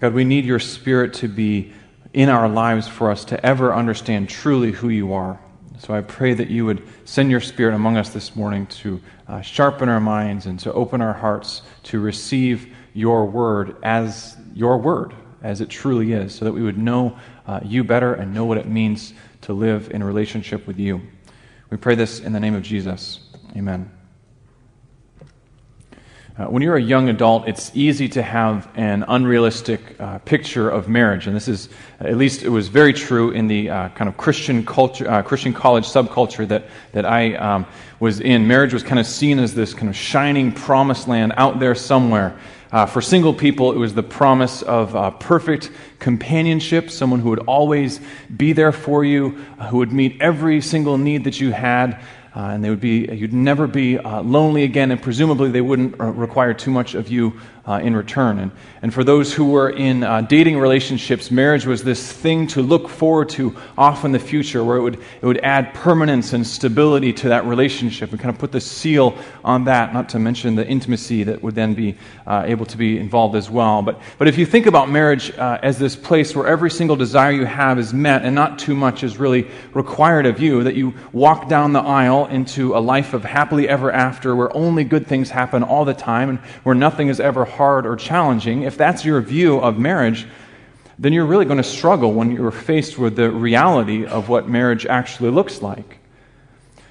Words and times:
God, 0.00 0.12
we 0.12 0.24
need 0.24 0.44
your 0.44 0.58
Spirit 0.58 1.14
to 1.14 1.28
be 1.28 1.72
in 2.12 2.28
our 2.28 2.48
lives 2.48 2.86
for 2.86 3.10
us 3.10 3.24
to 3.26 3.46
ever 3.46 3.74
understand 3.74 4.28
truly 4.28 4.72
who 4.72 4.88
you 4.88 5.12
are. 5.12 5.40
So 5.78 5.94
I 5.94 6.00
pray 6.00 6.34
that 6.34 6.48
you 6.48 6.66
would 6.66 6.82
send 7.04 7.30
your 7.30 7.40
Spirit 7.40 7.74
among 7.74 7.96
us 7.96 8.10
this 8.10 8.36
morning 8.36 8.66
to 8.66 9.00
uh, 9.26 9.40
sharpen 9.40 9.88
our 9.88 10.00
minds 10.00 10.46
and 10.46 10.58
to 10.60 10.72
open 10.72 11.00
our 11.00 11.12
hearts 11.12 11.62
to 11.84 12.00
receive 12.00 12.74
your 12.92 13.26
word 13.26 13.76
as 13.82 14.36
your 14.54 14.78
word, 14.78 15.14
as 15.42 15.60
it 15.60 15.68
truly 15.68 16.12
is, 16.12 16.34
so 16.34 16.44
that 16.44 16.52
we 16.52 16.62
would 16.62 16.78
know 16.78 17.16
uh, 17.46 17.60
you 17.62 17.84
better 17.84 18.14
and 18.14 18.32
know 18.32 18.44
what 18.44 18.58
it 18.58 18.66
means 18.66 19.12
to 19.42 19.52
live 19.52 19.90
in 19.90 20.02
relationship 20.02 20.66
with 20.66 20.78
you. 20.78 21.02
We 21.70 21.76
pray 21.76 21.94
this 21.94 22.20
in 22.20 22.32
the 22.32 22.40
name 22.40 22.54
of 22.54 22.62
Jesus. 22.62 23.20
Amen. 23.56 23.93
Uh, 26.36 26.46
when 26.46 26.62
you're 26.62 26.74
a 26.74 26.82
young 26.82 27.08
adult, 27.08 27.46
it's 27.46 27.70
easy 27.76 28.08
to 28.08 28.20
have 28.20 28.68
an 28.74 29.04
unrealistic 29.06 29.80
uh, 30.00 30.18
picture 30.18 30.68
of 30.68 30.88
marriage, 30.88 31.28
and 31.28 31.36
this 31.36 31.46
is, 31.46 31.68
at 32.00 32.16
least, 32.16 32.42
it 32.42 32.48
was 32.48 32.66
very 32.66 32.92
true 32.92 33.30
in 33.30 33.46
the 33.46 33.70
uh, 33.70 33.88
kind 33.90 34.08
of 34.08 34.16
Christian 34.16 34.66
culture, 34.66 35.08
uh, 35.08 35.22
Christian 35.22 35.52
college 35.52 35.84
subculture 35.84 36.48
that 36.48 36.64
that 36.90 37.06
I 37.06 37.34
um, 37.36 37.66
was 38.00 38.18
in. 38.18 38.48
Marriage 38.48 38.72
was 38.72 38.82
kind 38.82 38.98
of 38.98 39.06
seen 39.06 39.38
as 39.38 39.54
this 39.54 39.74
kind 39.74 39.88
of 39.88 39.94
shining 39.94 40.50
promised 40.50 41.06
land 41.06 41.34
out 41.36 41.60
there 41.60 41.76
somewhere. 41.76 42.36
Uh, 42.72 42.84
for 42.84 43.00
single 43.00 43.32
people, 43.32 43.70
it 43.70 43.78
was 43.78 43.94
the 43.94 44.02
promise 44.02 44.62
of 44.62 44.96
uh, 44.96 45.12
perfect 45.12 45.70
companionship, 46.00 46.90
someone 46.90 47.20
who 47.20 47.30
would 47.30 47.46
always 47.46 48.00
be 48.36 48.52
there 48.52 48.72
for 48.72 49.04
you, 49.04 49.30
who 49.70 49.76
would 49.76 49.92
meet 49.92 50.20
every 50.20 50.60
single 50.60 50.98
need 50.98 51.22
that 51.22 51.40
you 51.40 51.52
had, 51.52 52.02
uh, 52.36 52.40
and 52.40 52.64
they 52.64 52.70
would 52.70 52.80
be, 52.80 53.06
you'd 53.12 53.32
never 53.32 53.66
be 53.66 53.98
uh, 53.98 54.22
lonely 54.22 54.64
again, 54.64 54.90
and 54.90 55.00
presumably 55.00 55.50
they 55.50 55.60
wouldn't 55.60 56.00
uh, 56.00 56.04
require 56.06 56.52
too 56.52 56.70
much 56.70 56.94
of 56.94 57.08
you 57.08 57.40
uh, 57.66 57.80
in 57.82 57.96
return. 57.96 58.38
And, 58.38 58.52
and 58.82 58.92
for 58.92 59.04
those 59.04 59.32
who 59.32 59.46
were 59.46 59.70
in 59.70 60.02
uh, 60.02 60.20
dating 60.22 60.58
relationships, 60.58 61.30
marriage 61.30 61.64
was 61.64 61.82
this 61.82 62.12
thing 62.12 62.46
to 62.48 62.62
look 62.62 62.88
forward 62.88 63.30
to 63.30 63.56
off 63.78 64.04
in 64.04 64.12
the 64.12 64.18
future 64.18 64.62
where 64.62 64.76
it 64.76 64.82
would, 64.82 65.00
it 65.22 65.26
would 65.26 65.38
add 65.38 65.72
permanence 65.72 66.34
and 66.34 66.46
stability 66.46 67.12
to 67.14 67.28
that 67.28 67.46
relationship 67.46 68.10
and 68.10 68.20
kind 68.20 68.34
of 68.34 68.38
put 68.38 68.52
the 68.52 68.60
seal 68.60 69.16
on 69.44 69.64
that, 69.64 69.94
not 69.94 70.10
to 70.10 70.18
mention 70.18 70.54
the 70.54 70.66
intimacy 70.66 71.24
that 71.24 71.42
would 71.42 71.54
then 71.54 71.72
be 71.72 71.96
uh, 72.26 72.42
able 72.46 72.66
to 72.66 72.76
be 72.76 72.98
involved 72.98 73.34
as 73.34 73.50
well. 73.50 73.80
But, 73.80 73.98
but 74.18 74.28
if 74.28 74.36
you 74.36 74.44
think 74.44 74.66
about 74.66 74.90
marriage 74.90 75.30
uh, 75.38 75.58
as 75.62 75.78
this 75.78 75.96
place 75.96 76.36
where 76.36 76.46
every 76.46 76.70
single 76.70 76.96
desire 76.96 77.32
you 77.32 77.46
have 77.46 77.78
is 77.78 77.94
met 77.94 78.22
and 78.24 78.34
not 78.34 78.58
too 78.58 78.74
much 78.74 79.02
is 79.02 79.16
really 79.16 79.48
required 79.72 80.26
of 80.26 80.38
you, 80.38 80.62
that 80.64 80.74
you 80.74 80.92
walk 81.12 81.48
down 81.48 81.72
the 81.72 81.80
aisle 81.80 82.26
into 82.26 82.76
a 82.76 82.78
life 82.78 83.14
of 83.14 83.24
happily 83.24 83.68
ever 83.68 83.90
after 83.90 84.36
where 84.36 84.54
only 84.54 84.84
good 84.84 85.06
things 85.06 85.30
happen 85.30 85.62
all 85.62 85.84
the 85.86 85.94
time 85.94 86.28
and 86.28 86.38
where 86.64 86.74
nothing 86.74 87.08
is 87.08 87.20
ever 87.20 87.44
hard 87.54 87.86
or 87.86 87.96
challenging, 87.96 88.62
if 88.62 88.76
that's 88.76 89.04
your 89.04 89.20
view 89.20 89.58
of 89.58 89.78
marriage, 89.78 90.26
then 90.98 91.12
you're 91.12 91.26
really 91.26 91.44
going 91.44 91.58
to 91.58 91.64
struggle 91.64 92.12
when 92.12 92.30
you're 92.30 92.50
faced 92.50 92.98
with 92.98 93.16
the 93.16 93.30
reality 93.30 94.06
of 94.06 94.28
what 94.28 94.48
marriage 94.48 94.86
actually 94.86 95.30
looks 95.30 95.62
like. 95.62 95.98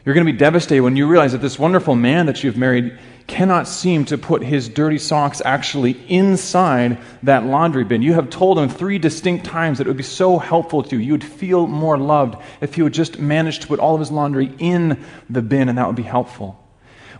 You're 0.05 0.15
going 0.15 0.25
to 0.25 0.31
be 0.31 0.37
devastated 0.37 0.81
when 0.81 0.97
you 0.97 1.07
realize 1.07 1.31
that 1.31 1.41
this 1.41 1.57
wonderful 1.57 1.95
man 1.95 2.25
that 2.25 2.43
you've 2.43 2.57
married 2.57 2.97
cannot 3.25 3.69
seem 3.69 4.03
to 4.03 4.17
put 4.17 4.43
his 4.43 4.67
dirty 4.67 4.97
socks 4.97 5.41
actually 5.45 5.91
inside 6.09 6.97
that 7.23 7.45
laundry 7.45 7.85
bin. 7.85 8.01
You 8.01 8.13
have 8.13 8.29
told 8.29 8.59
him 8.59 8.67
three 8.67 8.99
distinct 8.99 9.45
times 9.45 9.77
that 9.77 9.87
it 9.87 9.89
would 9.89 9.97
be 9.97 10.03
so 10.03 10.39
helpful 10.39 10.83
to 10.83 10.97
you. 10.97 11.05
You 11.05 11.11
would 11.13 11.23
feel 11.23 11.67
more 11.67 11.97
loved 11.97 12.35
if 12.59 12.75
he 12.75 12.81
would 12.81 12.93
just 12.93 13.19
manage 13.19 13.59
to 13.59 13.67
put 13.67 13.79
all 13.79 13.93
of 13.93 14.01
his 14.01 14.11
laundry 14.11 14.51
in 14.59 15.01
the 15.29 15.41
bin, 15.41 15.69
and 15.69 15.77
that 15.77 15.87
would 15.87 15.95
be 15.95 16.03
helpful. 16.03 16.59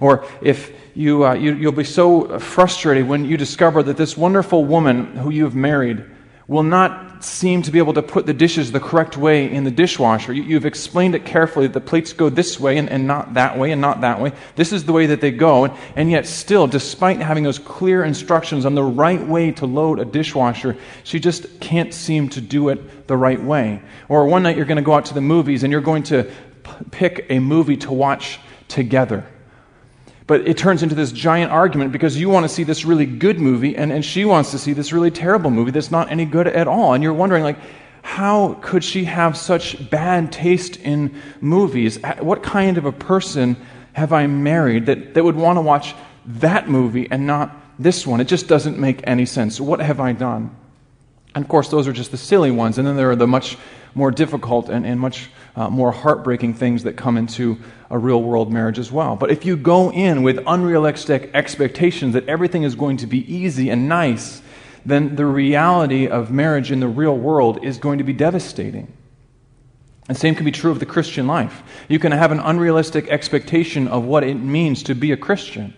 Or 0.01 0.25
if 0.41 0.73
you, 0.93 1.25
uh, 1.25 1.33
you, 1.33 1.55
you'll 1.55 1.71
be 1.71 1.83
so 1.83 2.39
frustrated 2.39 3.07
when 3.07 3.25
you 3.25 3.37
discover 3.37 3.81
that 3.83 3.97
this 3.97 4.15
wonderful 4.15 4.65
woman 4.65 5.15
who 5.17 5.29
you 5.31 5.43
have 5.43 5.55
married 5.55 6.05
will 6.47 6.63
not 6.63 7.23
seem 7.23 7.61
to 7.61 7.71
be 7.71 7.79
able 7.79 7.93
to 7.93 8.01
put 8.01 8.25
the 8.25 8.33
dishes 8.33 8.71
the 8.71 8.79
correct 8.79 9.15
way 9.15 9.49
in 9.49 9.63
the 9.63 9.71
dishwasher. 9.71 10.33
You, 10.33 10.55
have 10.55 10.65
explained 10.65 11.15
it 11.15 11.25
carefully 11.25 11.67
that 11.67 11.73
the 11.73 11.81
plates 11.81 12.11
go 12.11 12.29
this 12.29 12.59
way 12.59 12.77
and, 12.77 12.89
and, 12.89 13.07
not 13.07 13.35
that 13.35 13.57
way 13.57 13.71
and 13.71 13.79
not 13.79 14.01
that 14.01 14.19
way. 14.19 14.33
This 14.55 14.73
is 14.73 14.83
the 14.83 14.91
way 14.91 15.05
that 15.07 15.21
they 15.21 15.31
go. 15.31 15.63
And, 15.63 15.73
and 15.95 16.11
yet, 16.11 16.27
still, 16.27 16.67
despite 16.67 17.19
having 17.19 17.43
those 17.43 17.59
clear 17.59 18.03
instructions 18.03 18.65
on 18.65 18.75
the 18.75 18.83
right 18.83 19.25
way 19.25 19.51
to 19.53 19.65
load 19.65 19.99
a 19.99 20.05
dishwasher, 20.05 20.75
she 21.03 21.19
just 21.19 21.61
can't 21.61 21.93
seem 21.93 22.27
to 22.29 22.41
do 22.41 22.69
it 22.69 23.07
the 23.07 23.15
right 23.15 23.41
way. 23.41 23.81
Or 24.09 24.27
one 24.27 24.43
night 24.43 24.57
you're 24.57 24.65
going 24.65 24.75
to 24.75 24.83
go 24.83 24.93
out 24.93 25.05
to 25.05 25.13
the 25.13 25.21
movies 25.21 25.63
and 25.63 25.71
you're 25.71 25.81
going 25.81 26.03
to 26.03 26.23
p- 26.63 26.71
pick 26.91 27.25
a 27.29 27.39
movie 27.39 27.77
to 27.77 27.93
watch 27.93 28.39
together. 28.67 29.25
But 30.25 30.47
it 30.47 30.57
turns 30.57 30.83
into 30.83 30.95
this 30.95 31.11
giant 31.11 31.51
argument 31.51 31.91
because 31.91 32.17
you 32.17 32.29
want 32.29 32.45
to 32.45 32.49
see 32.49 32.63
this 32.63 32.85
really 32.85 33.05
good 33.05 33.39
movie 33.39 33.75
and, 33.75 33.91
and 33.91 34.05
she 34.05 34.23
wants 34.25 34.51
to 34.51 34.57
see 34.57 34.73
this 34.73 34.93
really 34.93 35.11
terrible 35.11 35.51
movie 35.51 35.71
that's 35.71 35.91
not 35.91 36.11
any 36.11 36.25
good 36.25 36.47
at 36.47 36.67
all. 36.67 36.93
And 36.93 37.03
you're 37.03 37.13
wondering, 37.13 37.43
like, 37.43 37.57
how 38.03 38.55
could 38.61 38.83
she 38.83 39.05
have 39.05 39.37
such 39.37 39.89
bad 39.89 40.31
taste 40.31 40.77
in 40.77 41.15
movies? 41.41 41.99
What 42.19 42.43
kind 42.43 42.77
of 42.77 42.85
a 42.85 42.91
person 42.91 43.57
have 43.93 44.13
I 44.13 44.27
married 44.27 44.85
that, 44.85 45.13
that 45.13 45.23
would 45.23 45.35
want 45.35 45.57
to 45.57 45.61
watch 45.61 45.95
that 46.25 46.69
movie 46.69 47.07
and 47.09 47.27
not 47.27 47.55
this 47.79 48.05
one? 48.07 48.21
It 48.21 48.25
just 48.25 48.47
doesn't 48.47 48.77
make 48.77 49.01
any 49.05 49.25
sense. 49.25 49.59
What 49.59 49.79
have 49.79 49.99
I 49.99 50.13
done? 50.13 50.55
And 51.35 51.43
of 51.43 51.49
course, 51.49 51.69
those 51.69 51.87
are 51.87 51.93
just 51.93 52.11
the 52.11 52.17
silly 52.17 52.51
ones. 52.51 52.77
And 52.77 52.87
then 52.87 52.95
there 52.95 53.09
are 53.09 53.15
the 53.15 53.27
much 53.27 53.57
more 53.95 54.11
difficult 54.11 54.69
and, 54.69 54.85
and 54.85 54.99
much 54.99 55.29
uh, 55.55 55.69
more 55.69 55.91
heartbreaking 55.91 56.55
things 56.55 56.83
that 56.83 56.97
come 56.97 57.17
into 57.17 57.59
a 57.89 57.97
real 57.97 58.21
world 58.21 58.51
marriage 58.51 58.79
as 58.79 58.91
well. 58.91 59.15
But 59.15 59.31
if 59.31 59.45
you 59.45 59.55
go 59.55 59.91
in 59.91 60.23
with 60.23 60.43
unrealistic 60.47 61.29
expectations 61.33 62.13
that 62.13 62.27
everything 62.27 62.63
is 62.63 62.75
going 62.75 62.97
to 62.97 63.07
be 63.07 63.19
easy 63.33 63.69
and 63.69 63.87
nice, 63.87 64.41
then 64.85 65.15
the 65.15 65.25
reality 65.25 66.07
of 66.07 66.31
marriage 66.31 66.71
in 66.71 66.79
the 66.79 66.87
real 66.87 67.15
world 67.15 67.63
is 67.63 67.77
going 67.77 67.99
to 67.99 68.03
be 68.03 68.13
devastating. 68.13 68.91
And 70.09 70.17
same 70.17 70.35
can 70.35 70.43
be 70.43 70.51
true 70.51 70.71
of 70.71 70.79
the 70.79 70.85
Christian 70.85 71.27
life. 71.27 71.63
You 71.87 71.99
can 71.99 72.11
have 72.11 72.31
an 72.31 72.39
unrealistic 72.39 73.07
expectation 73.07 73.87
of 73.87 74.03
what 74.03 74.23
it 74.23 74.35
means 74.35 74.83
to 74.83 74.95
be 74.95 75.11
a 75.11 75.17
Christian. 75.17 75.73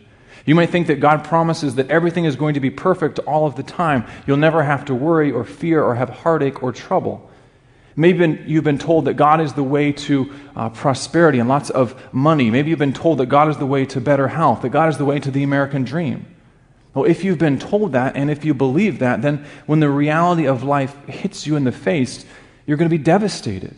You 0.45 0.55
might 0.55 0.69
think 0.69 0.87
that 0.87 0.99
God 0.99 1.23
promises 1.23 1.75
that 1.75 1.89
everything 1.89 2.25
is 2.25 2.35
going 2.35 2.53
to 2.53 2.59
be 2.59 2.69
perfect 2.69 3.19
all 3.19 3.45
of 3.45 3.55
the 3.55 3.63
time. 3.63 4.05
You'll 4.25 4.37
never 4.37 4.63
have 4.63 4.85
to 4.85 4.95
worry 4.95 5.31
or 5.31 5.43
fear 5.43 5.83
or 5.83 5.95
have 5.95 6.09
heartache 6.09 6.63
or 6.63 6.71
trouble. 6.71 7.29
Maybe 7.95 8.43
you've 8.45 8.63
been 8.63 8.77
told 8.77 9.05
that 9.05 9.13
God 9.13 9.39
is 9.39 9.53
the 9.53 9.63
way 9.63 9.93
to 9.93 10.33
uh, 10.55 10.69
prosperity 10.69 11.39
and 11.39 11.47
lots 11.47 11.69
of 11.69 11.95
money. 12.13 12.51
Maybe 12.51 12.69
you've 12.69 12.79
been 12.79 12.93
told 12.93 13.19
that 13.19 13.27
God 13.27 13.47
is 13.47 13.57
the 13.57 13.65
way 13.65 13.85
to 13.85 14.01
better 14.01 14.27
health, 14.27 14.63
that 14.63 14.69
God 14.69 14.89
is 14.89 14.97
the 14.97 15.05
way 15.05 15.19
to 15.19 15.31
the 15.31 15.43
American 15.43 15.83
dream. 15.83 16.25
Well, 16.93 17.05
if 17.05 17.23
you've 17.23 17.37
been 17.37 17.59
told 17.59 17.93
that 17.93 18.15
and 18.15 18.29
if 18.29 18.43
you 18.43 18.53
believe 18.53 18.99
that, 18.99 19.21
then 19.21 19.45
when 19.65 19.79
the 19.79 19.89
reality 19.89 20.45
of 20.45 20.63
life 20.63 20.95
hits 21.05 21.47
you 21.47 21.55
in 21.55 21.63
the 21.63 21.71
face, 21.71 22.25
you're 22.65 22.77
going 22.77 22.89
to 22.89 22.97
be 22.97 23.03
devastated. 23.03 23.77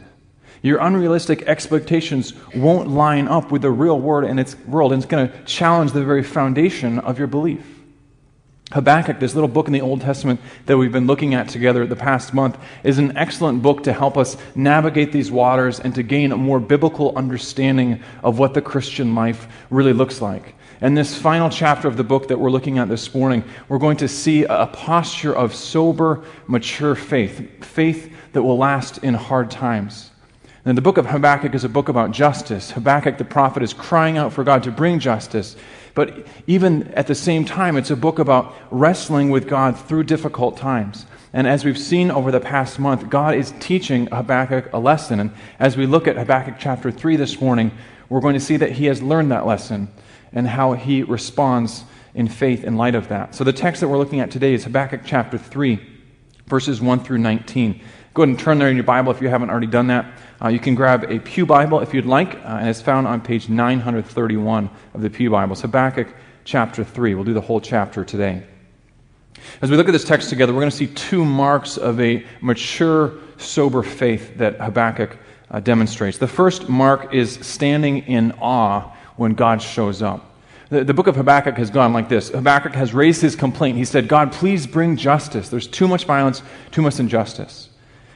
Your 0.63 0.79
unrealistic 0.79 1.43
expectations 1.43 2.33
won't 2.55 2.89
line 2.89 3.27
up 3.27 3.51
with 3.51 3.61
the 3.61 3.71
real 3.71 3.99
world 3.99 4.29
and 4.29 4.39
its 4.39 4.57
world, 4.65 4.91
and 4.93 5.03
it's 5.03 5.09
going 5.09 5.29
to 5.29 5.43
challenge 5.43 5.91
the 5.91 6.03
very 6.03 6.23
foundation 6.23 6.99
of 6.99 7.19
your 7.19 7.27
belief. 7.27 7.76
Habakkuk, 8.71 9.21
this 9.21 9.33
little 9.33 9.47
book 9.47 9.67
in 9.67 9.73
the 9.73 9.79
Old 9.79 10.01
Testament 10.01 10.41
that 10.65 10.77
we've 10.77 10.91
been 10.91 11.07
looking 11.07 11.33
at 11.33 11.47
together 11.47 11.87
the 11.87 11.95
past 11.95 12.33
month, 12.33 12.57
is 12.83 12.97
an 12.97 13.15
excellent 13.15 13.61
book 13.61 13.83
to 13.83 13.93
help 13.93 14.17
us 14.17 14.35
navigate 14.55 15.13
these 15.13 15.31
waters 15.31 15.79
and 15.79 15.95
to 15.95 16.03
gain 16.03 16.33
a 16.33 16.37
more 16.37 16.59
biblical 16.59 17.15
understanding 17.15 18.03
of 18.23 18.39
what 18.39 18.53
the 18.53 18.61
Christian 18.61 19.15
life 19.15 19.47
really 19.69 19.93
looks 19.93 20.21
like. 20.21 20.55
And 20.81 20.97
this 20.97 21.17
final 21.17 21.49
chapter 21.49 21.87
of 21.87 21.95
the 21.95 22.03
book 22.03 22.27
that 22.27 22.39
we're 22.39 22.51
looking 22.51 22.77
at 22.77 22.89
this 22.89 23.13
morning, 23.15 23.45
we're 23.69 23.77
going 23.77 23.97
to 23.97 24.07
see 24.09 24.43
a 24.43 24.67
posture 24.67 25.33
of 25.33 25.55
sober, 25.55 26.25
mature 26.45 26.93
faith, 26.93 27.63
faith 27.65 28.13
that 28.33 28.43
will 28.43 28.57
last 28.57 28.97
in 28.97 29.13
hard 29.13 29.49
times. 29.49 30.11
And 30.67 30.77
the 30.77 30.81
book 30.81 30.97
of 30.97 31.05
Habakkuk 31.05 31.55
is 31.55 31.63
a 31.63 31.69
book 31.69 31.87
about 31.87 32.11
justice. 32.11 32.71
Habakkuk, 32.71 33.17
the 33.17 33.23
prophet, 33.23 33.63
is 33.63 33.71
crying 33.71 34.17
out 34.17 34.33
for 34.33 34.43
God 34.43 34.63
to 34.63 34.71
bring 34.71 34.99
justice. 34.99 35.55
But 35.95 36.27
even 36.45 36.89
at 36.89 37.07
the 37.07 37.15
same 37.15 37.45
time, 37.45 37.77
it's 37.77 37.89
a 37.89 37.95
book 37.95 38.19
about 38.19 38.53
wrestling 38.69 39.29
with 39.29 39.47
God 39.47 39.79
through 39.79 40.03
difficult 40.03 40.57
times. 40.57 41.05
And 41.31 41.47
as 41.47 41.63
we've 41.63 41.77
seen 41.77 42.11
over 42.11 42.33
the 42.33 42.41
past 42.41 42.79
month, 42.79 43.09
God 43.09 43.35
is 43.35 43.53
teaching 43.61 44.07
Habakkuk 44.07 44.73
a 44.73 44.77
lesson. 44.77 45.21
And 45.21 45.31
as 45.57 45.77
we 45.77 45.85
look 45.85 46.05
at 46.05 46.17
Habakkuk 46.17 46.55
chapter 46.59 46.91
3 46.91 47.15
this 47.15 47.39
morning, 47.39 47.71
we're 48.09 48.19
going 48.19 48.33
to 48.33 48.41
see 48.41 48.57
that 48.57 48.73
he 48.73 48.87
has 48.87 49.01
learned 49.01 49.31
that 49.31 49.47
lesson 49.47 49.87
and 50.33 50.49
how 50.49 50.73
he 50.73 51.01
responds 51.01 51.85
in 52.13 52.27
faith 52.27 52.65
in 52.65 52.75
light 52.75 52.95
of 52.95 53.07
that. 53.07 53.35
So 53.35 53.45
the 53.45 53.53
text 53.53 53.79
that 53.79 53.87
we're 53.87 53.99
looking 53.99 54.19
at 54.19 54.31
today 54.31 54.53
is 54.53 54.65
Habakkuk 54.65 55.03
chapter 55.05 55.37
3, 55.37 55.79
verses 56.47 56.81
1 56.81 57.05
through 57.05 57.19
19. 57.19 57.81
Go 58.13 58.23
ahead 58.23 58.29
and 58.29 58.39
turn 58.39 58.57
there 58.57 58.67
in 58.67 58.75
your 58.75 58.83
Bible 58.83 59.11
if 59.11 59.21
you 59.21 59.29
haven't 59.29 59.51
already 59.51 59.67
done 59.67 59.87
that. 59.87 60.11
Uh, 60.41 60.49
you 60.49 60.59
can 60.59 60.75
grab 60.75 61.03
a 61.05 61.19
Pew 61.19 61.45
Bible 61.45 61.79
if 61.79 61.93
you'd 61.93 62.05
like, 62.05 62.35
uh, 62.35 62.57
and 62.59 62.69
it's 62.69 62.81
found 62.81 63.07
on 63.07 63.21
page 63.21 63.49
931 63.49 64.69
of 64.93 65.01
the 65.01 65.09
Pew 65.09 65.31
Bible. 65.31 65.55
Habakkuk 65.55 66.07
chapter 66.43 66.83
3. 66.83 67.15
We'll 67.15 67.23
do 67.23 67.33
the 67.33 67.41
whole 67.41 67.59
chapter 67.59 68.05
today. 68.05 68.43
As 69.61 69.71
we 69.71 69.77
look 69.77 69.87
at 69.87 69.91
this 69.91 70.03
text 70.03 70.29
together, 70.29 70.53
we're 70.53 70.61
going 70.61 70.71
to 70.71 70.77
see 70.77 70.87
two 70.87 71.25
marks 71.25 71.77
of 71.77 71.99
a 71.99 72.25
mature, 72.41 73.13
sober 73.37 73.83
faith 73.83 74.37
that 74.37 74.59
Habakkuk 74.59 75.17
uh, 75.49 75.59
demonstrates. 75.59 76.17
The 76.17 76.27
first 76.27 76.69
mark 76.69 77.13
is 77.13 77.39
standing 77.41 77.99
in 77.99 78.31
awe 78.33 78.95
when 79.15 79.33
God 79.33 79.61
shows 79.61 80.01
up. 80.01 80.35
The, 80.69 80.83
the 80.83 80.93
book 80.93 81.07
of 81.07 81.15
Habakkuk 81.15 81.55
has 81.55 81.69
gone 81.69 81.93
like 81.93 82.09
this 82.09 82.29
Habakkuk 82.29 82.73
has 82.73 82.93
raised 82.93 83.21
his 83.21 83.35
complaint. 83.35 83.77
He 83.77 83.85
said, 83.85 84.07
God, 84.07 84.31
please 84.31 84.67
bring 84.67 84.97
justice. 84.97 85.49
There's 85.49 85.67
too 85.67 85.87
much 85.87 86.05
violence, 86.05 86.41
too 86.71 86.81
much 86.81 86.99
injustice. 86.99 87.69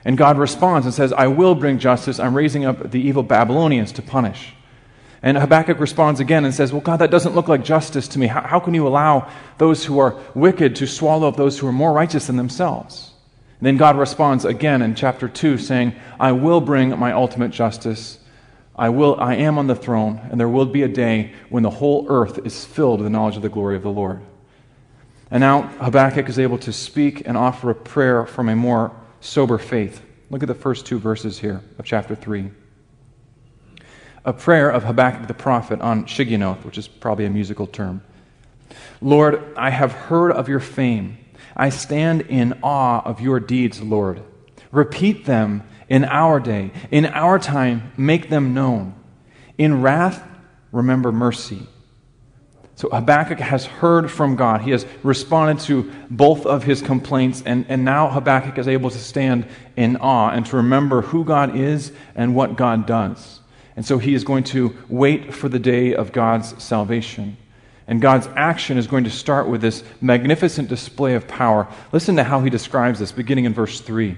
And 0.04 0.18
God 0.18 0.38
responds 0.38 0.86
and 0.86 0.94
says, 0.94 1.14
I 1.14 1.28
will 1.28 1.56
bring 1.56 1.78
justice. 1.78 2.20
I'm 2.20 2.36
raising 2.36 2.66
up 2.66 2.92
the 2.92 3.00
evil 3.00 3.24
Babylonians 3.24 3.92
to 3.94 4.02
punish. 4.02 4.54
And 5.24 5.38
Habakkuk 5.38 5.80
responds 5.80 6.20
again 6.20 6.46
and 6.46 6.54
says, 6.54 6.72
Well, 6.72 6.82
God, 6.82 6.98
that 6.98 7.12
doesn't 7.12 7.36
look 7.36 7.48
like 7.48 7.64
justice 7.64 8.08
to 8.10 8.20
me. 8.20 8.26
How, 8.26 8.42
how, 8.42 8.60
can 8.60 8.74
you 8.74 8.88
allow 8.88 9.30
those 9.60 9.86
who 9.86 10.00
are 10.00 10.20
wicked 10.34 10.76
to 10.78 10.88
swallow 10.88 11.28
up 11.28 11.38
those 11.38 11.60
who 11.60 11.68
are 11.68 11.74
more 11.74 11.94
righteous 11.94 12.28
than 12.28 12.38
themselves? 12.38 13.12
And 13.60 13.68
then 13.68 13.78
God 13.78 13.98
responds 13.98 14.44
again 14.44 14.82
in 14.82 14.96
chapter 14.96 15.30
2, 15.30 15.60
saying, 15.60 15.94
I 16.20 16.32
will 16.32 16.62
bring 16.62 16.98
my 16.98 17.12
ultimate 17.12 17.52
justice. 17.52 18.18
I, 18.76 18.90
will, 18.90 19.16
I 19.20 19.36
am 19.36 19.60
on 19.60 19.68
the 19.68 19.76
throne, 19.76 20.20
and 20.32 20.40
there 20.40 20.50
will 20.50 20.66
be 20.66 20.82
a 20.82 20.88
day 20.88 21.34
when 21.50 21.62
the 21.62 21.70
whole 21.70 22.08
earth 22.10 22.40
is 22.44 22.66
filled 22.66 23.00
with 23.00 23.06
the 23.06 23.12
knowledge 23.12 23.36
of 23.36 23.44
the 23.44 23.50
glory 23.50 23.76
of 23.76 23.84
the 23.84 23.92
Lord. 23.92 24.22
And 25.30 25.42
now 25.42 25.62
Habakkuk 25.62 26.28
is 26.28 26.40
able 26.40 26.58
to 26.60 26.74
speak 26.74 27.28
and 27.28 27.38
offer 27.38 27.70
a 27.70 27.76
prayer 27.76 28.26
from 28.26 28.50
a 28.50 28.56
more 28.56 28.92
sober 29.22 29.58
faith. 29.58 30.02
Look 30.30 30.44
at 30.44 30.48
the 30.48 30.56
first 30.56 30.86
two 30.86 31.00
verses 31.00 31.40
here 31.40 31.62
of 31.80 31.86
chapter 31.86 32.16
3 32.16 32.52
a 34.26 34.34
prayer 34.34 34.70
of 34.70 34.84
Habakkuk 34.84 35.28
the 35.28 35.34
prophet 35.34 35.82
on 35.82 36.06
Shigionoth, 36.06 36.64
which 36.64 36.78
is 36.78 36.88
probably 36.88 37.26
a 37.26 37.30
musical 37.30 37.66
term. 37.68 38.04
Lord, 39.02 39.42
I 39.58 39.72
have 39.72 39.92
heard 39.92 40.32
of 40.32 40.48
your 40.48 40.60
fame. 40.60 41.18
I 41.56 41.70
stand 41.70 42.22
in 42.22 42.60
awe 42.62 43.02
of 43.04 43.20
your 43.20 43.40
deeds, 43.40 43.82
Lord. 43.82 44.22
Repeat 44.72 45.26
them 45.26 45.64
in 45.90 46.06
our 46.06 46.40
day. 46.40 46.72
In 46.92 47.06
our 47.06 47.40
time, 47.40 47.92
make 47.98 48.30
them 48.30 48.54
known. 48.54 48.94
In 49.58 49.82
wrath, 49.82 50.24
remember 50.72 51.12
mercy. 51.12 51.68
So 52.82 52.90
Habakkuk 52.90 53.38
has 53.38 53.68
heard 53.68 54.10
from 54.10 54.36
God. 54.36 54.62
He 54.62 54.72
has 54.72 54.88
responded 55.04 55.64
to 55.66 55.92
both 56.10 56.48
of 56.48 56.64
his 56.64 56.82
complaints, 56.82 57.44
and, 57.46 57.64
and 57.70 57.86
now 57.86 58.10
Habakkuk 58.10 58.58
is 58.58 58.68
able 58.68 58.90
to 58.90 58.98
stand 58.98 59.46
in 59.76 59.98
awe 59.98 60.32
and 60.32 60.48
to 60.48 60.56
remember 60.56 61.04
who 61.04 61.24
God 61.24 61.56
is 61.56 61.92
and 62.16 62.34
what 62.34 62.56
God 62.56 62.88
does. 62.88 63.40
And 63.76 63.86
so 63.86 64.00
he 64.00 64.16
is 64.16 64.24
going 64.24 64.46
to 64.46 64.76
wait 64.90 65.32
for 65.32 65.48
the 65.48 65.60
day 65.60 65.94
of 65.94 66.12
God's 66.12 66.60
salvation. 66.64 67.38
And 67.86 68.02
God's 68.02 68.28
action 68.36 68.80
is 68.80 68.88
going 68.88 69.04
to 69.04 69.12
start 69.12 69.48
with 69.48 69.62
this 69.62 69.84
magnificent 70.02 70.68
display 70.68 71.14
of 71.14 71.28
power. 71.28 71.68
Listen 71.92 72.16
to 72.16 72.24
how 72.24 72.42
he 72.42 72.50
describes 72.50 72.98
this, 72.98 73.12
beginning 73.12 73.46
in 73.46 73.54
verse 73.54 73.80
3. 73.80 74.18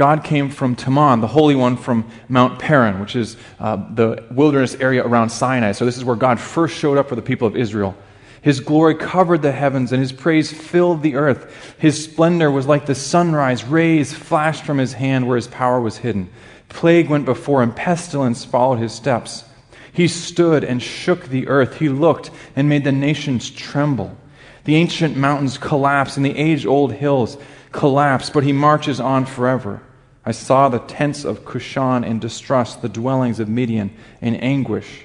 God 0.00 0.24
came 0.24 0.48
from 0.48 0.76
Teman, 0.76 1.20
the 1.20 1.26
Holy 1.26 1.54
One 1.54 1.76
from 1.76 2.10
Mount 2.26 2.58
Paran, 2.58 3.00
which 3.00 3.14
is 3.14 3.36
uh, 3.58 3.76
the 3.76 4.24
wilderness 4.30 4.74
area 4.76 5.06
around 5.06 5.28
Sinai. 5.28 5.72
So, 5.72 5.84
this 5.84 5.98
is 5.98 6.06
where 6.06 6.16
God 6.16 6.40
first 6.40 6.74
showed 6.74 6.96
up 6.96 7.10
for 7.10 7.16
the 7.16 7.20
people 7.20 7.46
of 7.46 7.54
Israel. 7.54 7.94
His 8.40 8.60
glory 8.60 8.94
covered 8.94 9.42
the 9.42 9.52
heavens, 9.52 9.92
and 9.92 10.00
his 10.00 10.10
praise 10.10 10.50
filled 10.50 11.02
the 11.02 11.16
earth. 11.16 11.74
His 11.78 12.02
splendor 12.02 12.50
was 12.50 12.66
like 12.66 12.86
the 12.86 12.94
sunrise. 12.94 13.62
Rays 13.64 14.14
flashed 14.14 14.64
from 14.64 14.78
his 14.78 14.94
hand 14.94 15.28
where 15.28 15.36
his 15.36 15.48
power 15.48 15.78
was 15.82 15.98
hidden. 15.98 16.30
Plague 16.70 17.10
went 17.10 17.26
before 17.26 17.62
him, 17.62 17.74
pestilence 17.74 18.42
followed 18.42 18.78
his 18.78 18.94
steps. 18.94 19.44
He 19.92 20.08
stood 20.08 20.64
and 20.64 20.82
shook 20.82 21.26
the 21.26 21.46
earth. 21.46 21.78
He 21.78 21.90
looked 21.90 22.30
and 22.56 22.70
made 22.70 22.84
the 22.84 22.90
nations 22.90 23.50
tremble. 23.50 24.16
The 24.64 24.76
ancient 24.76 25.18
mountains 25.18 25.58
collapse, 25.58 26.16
and 26.16 26.24
the 26.24 26.38
age 26.38 26.64
old 26.64 26.94
hills 26.94 27.36
collapse, 27.70 28.30
but 28.30 28.44
he 28.44 28.54
marches 28.54 28.98
on 28.98 29.26
forever. 29.26 29.82
I 30.24 30.32
saw 30.32 30.68
the 30.68 30.80
tents 30.80 31.24
of 31.24 31.44
Cushan 31.44 32.04
in 32.04 32.18
distress, 32.18 32.76
the 32.76 32.88
dwellings 32.88 33.40
of 33.40 33.48
Midian 33.48 33.90
in 34.20 34.36
anguish. 34.36 35.04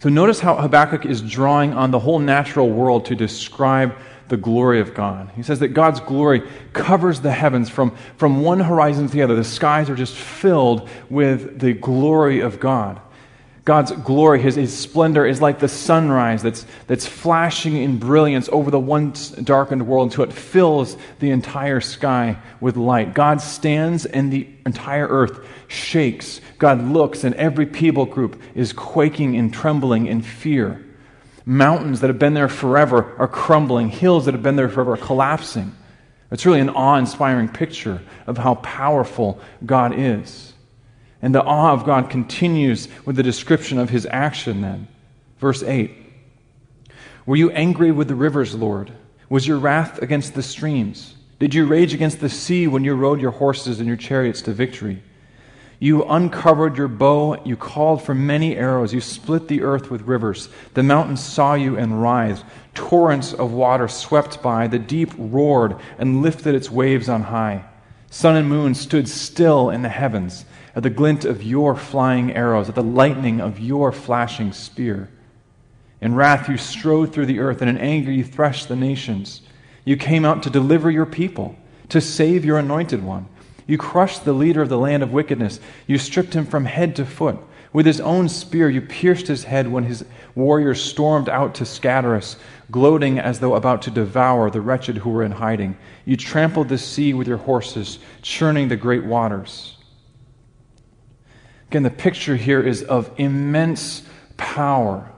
So 0.00 0.08
notice 0.08 0.40
how 0.40 0.56
Habakkuk 0.56 1.06
is 1.06 1.22
drawing 1.22 1.72
on 1.72 1.90
the 1.90 1.98
whole 1.98 2.18
natural 2.18 2.70
world 2.70 3.06
to 3.06 3.16
describe 3.16 3.96
the 4.28 4.36
glory 4.36 4.80
of 4.80 4.94
God. 4.94 5.30
He 5.34 5.42
says 5.42 5.58
that 5.60 5.68
God's 5.68 6.00
glory 6.00 6.42
covers 6.72 7.20
the 7.20 7.32
heavens 7.32 7.68
from, 7.70 7.96
from 8.16 8.42
one 8.42 8.60
horizon 8.60 9.06
to 9.06 9.12
the 9.12 9.22
other. 9.22 9.34
The 9.34 9.42
skies 9.42 9.88
are 9.90 9.96
just 9.96 10.14
filled 10.14 10.88
with 11.08 11.58
the 11.58 11.72
glory 11.72 12.40
of 12.40 12.60
God. 12.60 13.00
God's 13.68 13.92
glory, 13.92 14.40
his, 14.40 14.54
his 14.54 14.74
splendor, 14.74 15.26
is 15.26 15.42
like 15.42 15.58
the 15.58 15.68
sunrise 15.68 16.42
that's, 16.42 16.64
that's 16.86 17.06
flashing 17.06 17.76
in 17.76 17.98
brilliance 17.98 18.48
over 18.50 18.70
the 18.70 18.80
once 18.80 19.28
darkened 19.28 19.86
world 19.86 20.08
until 20.08 20.24
it 20.24 20.32
fills 20.32 20.96
the 21.18 21.32
entire 21.32 21.82
sky 21.82 22.38
with 22.62 22.78
light. 22.78 23.12
God 23.12 23.42
stands 23.42 24.06
and 24.06 24.32
the 24.32 24.48
entire 24.64 25.06
earth 25.06 25.46
shakes. 25.66 26.40
God 26.56 26.82
looks 26.82 27.24
and 27.24 27.34
every 27.34 27.66
people 27.66 28.06
group 28.06 28.40
is 28.54 28.72
quaking 28.72 29.36
and 29.36 29.52
trembling 29.52 30.06
in 30.06 30.22
fear. 30.22 30.82
Mountains 31.44 32.00
that 32.00 32.08
have 32.08 32.18
been 32.18 32.32
there 32.32 32.48
forever 32.48 33.14
are 33.18 33.28
crumbling, 33.28 33.90
hills 33.90 34.24
that 34.24 34.32
have 34.32 34.42
been 34.42 34.56
there 34.56 34.70
forever 34.70 34.94
are 34.94 34.96
collapsing. 34.96 35.74
It's 36.30 36.46
really 36.46 36.60
an 36.60 36.70
awe 36.70 36.96
inspiring 36.96 37.48
picture 37.48 38.00
of 38.26 38.38
how 38.38 38.54
powerful 38.54 39.38
God 39.66 39.92
is. 39.94 40.54
And 41.20 41.34
the 41.34 41.42
awe 41.42 41.72
of 41.72 41.84
God 41.84 42.10
continues 42.10 42.88
with 43.04 43.16
the 43.16 43.22
description 43.22 43.78
of 43.78 43.90
his 43.90 44.06
action 44.10 44.60
then. 44.60 44.88
Verse 45.38 45.62
8 45.62 45.90
Were 47.26 47.36
you 47.36 47.50
angry 47.50 47.90
with 47.90 48.08
the 48.08 48.14
rivers, 48.14 48.54
Lord? 48.54 48.92
Was 49.28 49.46
your 49.46 49.58
wrath 49.58 50.00
against 50.00 50.34
the 50.34 50.42
streams? 50.42 51.16
Did 51.38 51.54
you 51.54 51.66
rage 51.66 51.94
against 51.94 52.20
the 52.20 52.28
sea 52.28 52.66
when 52.66 52.84
you 52.84 52.94
rode 52.94 53.20
your 53.20 53.30
horses 53.30 53.78
and 53.78 53.86
your 53.86 53.96
chariots 53.96 54.42
to 54.42 54.52
victory? 54.52 55.02
You 55.80 56.02
uncovered 56.04 56.76
your 56.76 56.88
bow, 56.88 57.40
you 57.44 57.56
called 57.56 58.02
for 58.02 58.12
many 58.12 58.56
arrows, 58.56 58.92
you 58.92 59.00
split 59.00 59.46
the 59.46 59.62
earth 59.62 59.90
with 59.90 60.02
rivers. 60.02 60.48
The 60.74 60.82
mountains 60.82 61.22
saw 61.22 61.54
you 61.54 61.78
and 61.78 62.02
writhed. 62.02 62.44
Torrents 62.74 63.32
of 63.32 63.52
water 63.52 63.86
swept 63.86 64.42
by, 64.42 64.66
the 64.66 64.80
deep 64.80 65.12
roared 65.16 65.76
and 65.98 66.20
lifted 66.20 66.56
its 66.56 66.70
waves 66.70 67.08
on 67.08 67.22
high. 67.22 67.64
Sun 68.10 68.36
and 68.36 68.48
moon 68.48 68.74
stood 68.74 69.08
still 69.08 69.70
in 69.70 69.82
the 69.82 69.88
heavens 69.88 70.44
at 70.78 70.84
the 70.84 70.90
glint 70.90 71.24
of 71.24 71.42
your 71.42 71.74
flying 71.74 72.32
arrows, 72.32 72.68
at 72.68 72.76
the 72.76 72.82
lightning 72.84 73.40
of 73.40 73.58
your 73.58 73.90
flashing 73.90 74.52
spear. 74.52 75.08
In 76.00 76.14
wrath 76.14 76.48
you 76.48 76.56
strode 76.56 77.12
through 77.12 77.26
the 77.26 77.40
earth, 77.40 77.60
and 77.60 77.68
in 77.68 77.78
anger 77.78 78.12
you 78.12 78.22
threshed 78.22 78.68
the 78.68 78.76
nations. 78.76 79.42
You 79.84 79.96
came 79.96 80.24
out 80.24 80.44
to 80.44 80.50
deliver 80.50 80.88
your 80.88 81.04
people, 81.04 81.56
to 81.88 82.00
save 82.00 82.44
your 82.44 82.58
anointed 82.58 83.02
one. 83.02 83.26
You 83.66 83.76
crushed 83.76 84.24
the 84.24 84.32
leader 84.32 84.62
of 84.62 84.68
the 84.68 84.78
land 84.78 85.02
of 85.02 85.12
wickedness. 85.12 85.58
You 85.88 85.98
stripped 85.98 86.34
him 86.34 86.46
from 86.46 86.64
head 86.64 86.94
to 86.94 87.04
foot. 87.04 87.38
With 87.72 87.84
his 87.84 88.00
own 88.00 88.28
spear, 88.28 88.70
you 88.70 88.80
pierced 88.80 89.26
his 89.26 89.42
head 89.42 89.66
when 89.66 89.82
his 89.82 90.04
warriors 90.36 90.80
stormed 90.80 91.28
out 91.28 91.56
to 91.56 91.66
scatter 91.66 92.14
us, 92.14 92.36
gloating 92.70 93.18
as 93.18 93.40
though 93.40 93.56
about 93.56 93.82
to 93.82 93.90
devour 93.90 94.48
the 94.48 94.60
wretched 94.60 94.98
who 94.98 95.10
were 95.10 95.24
in 95.24 95.32
hiding. 95.32 95.76
You 96.04 96.16
trampled 96.16 96.68
the 96.68 96.78
sea 96.78 97.14
with 97.14 97.26
your 97.26 97.38
horses, 97.38 97.98
churning 98.22 98.68
the 98.68 98.76
great 98.76 99.04
waters. 99.04 99.74
Again, 101.68 101.82
the 101.82 101.90
picture 101.90 102.36
here 102.36 102.62
is 102.62 102.82
of 102.82 103.10
immense 103.18 104.02
power. 104.38 105.12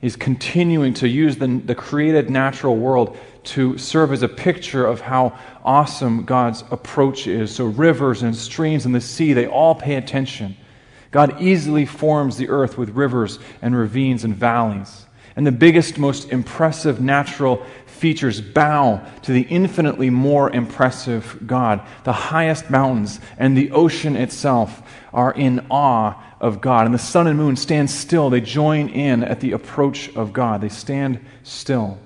He's 0.00 0.16
continuing 0.16 0.94
to 0.94 1.08
use 1.08 1.36
the, 1.36 1.46
the 1.46 1.74
created 1.74 2.30
natural 2.30 2.76
world 2.76 3.16
to 3.42 3.78
serve 3.78 4.12
as 4.12 4.22
a 4.22 4.28
picture 4.28 4.86
of 4.86 5.00
how 5.00 5.38
awesome 5.64 6.24
God's 6.24 6.62
approach 6.70 7.26
is. 7.26 7.54
So, 7.54 7.66
rivers 7.66 8.22
and 8.22 8.36
streams 8.36 8.84
and 8.84 8.94
the 8.94 9.00
sea, 9.00 9.32
they 9.32 9.46
all 9.46 9.74
pay 9.74 9.94
attention. 9.94 10.56
God 11.10 11.40
easily 11.40 11.86
forms 11.86 12.36
the 12.36 12.50
earth 12.50 12.78
with 12.78 12.90
rivers 12.90 13.38
and 13.62 13.76
ravines 13.76 14.24
and 14.24 14.34
valleys. 14.34 15.06
And 15.36 15.46
the 15.46 15.52
biggest, 15.52 15.98
most 15.98 16.30
impressive 16.30 17.00
natural 17.00 17.64
features 17.90 18.40
bow 18.40 19.04
to 19.22 19.32
the 19.32 19.42
infinitely 19.42 20.10
more 20.10 20.50
impressive 20.50 21.38
God. 21.46 21.86
The 22.04 22.12
highest 22.12 22.70
mountains 22.70 23.20
and 23.38 23.56
the 23.56 23.70
ocean 23.72 24.16
itself 24.16 24.82
are 25.12 25.32
in 25.32 25.66
awe 25.70 26.22
of 26.40 26.60
God. 26.60 26.86
And 26.86 26.94
the 26.94 26.98
sun 26.98 27.26
and 27.26 27.38
moon 27.38 27.56
stand 27.56 27.90
still. 27.90 28.30
They 28.30 28.40
join 28.40 28.88
in 28.88 29.22
at 29.22 29.40
the 29.40 29.52
approach 29.52 30.14
of 30.16 30.32
God. 30.32 30.60
They 30.60 30.68
stand 30.68 31.24
still. 31.42 31.98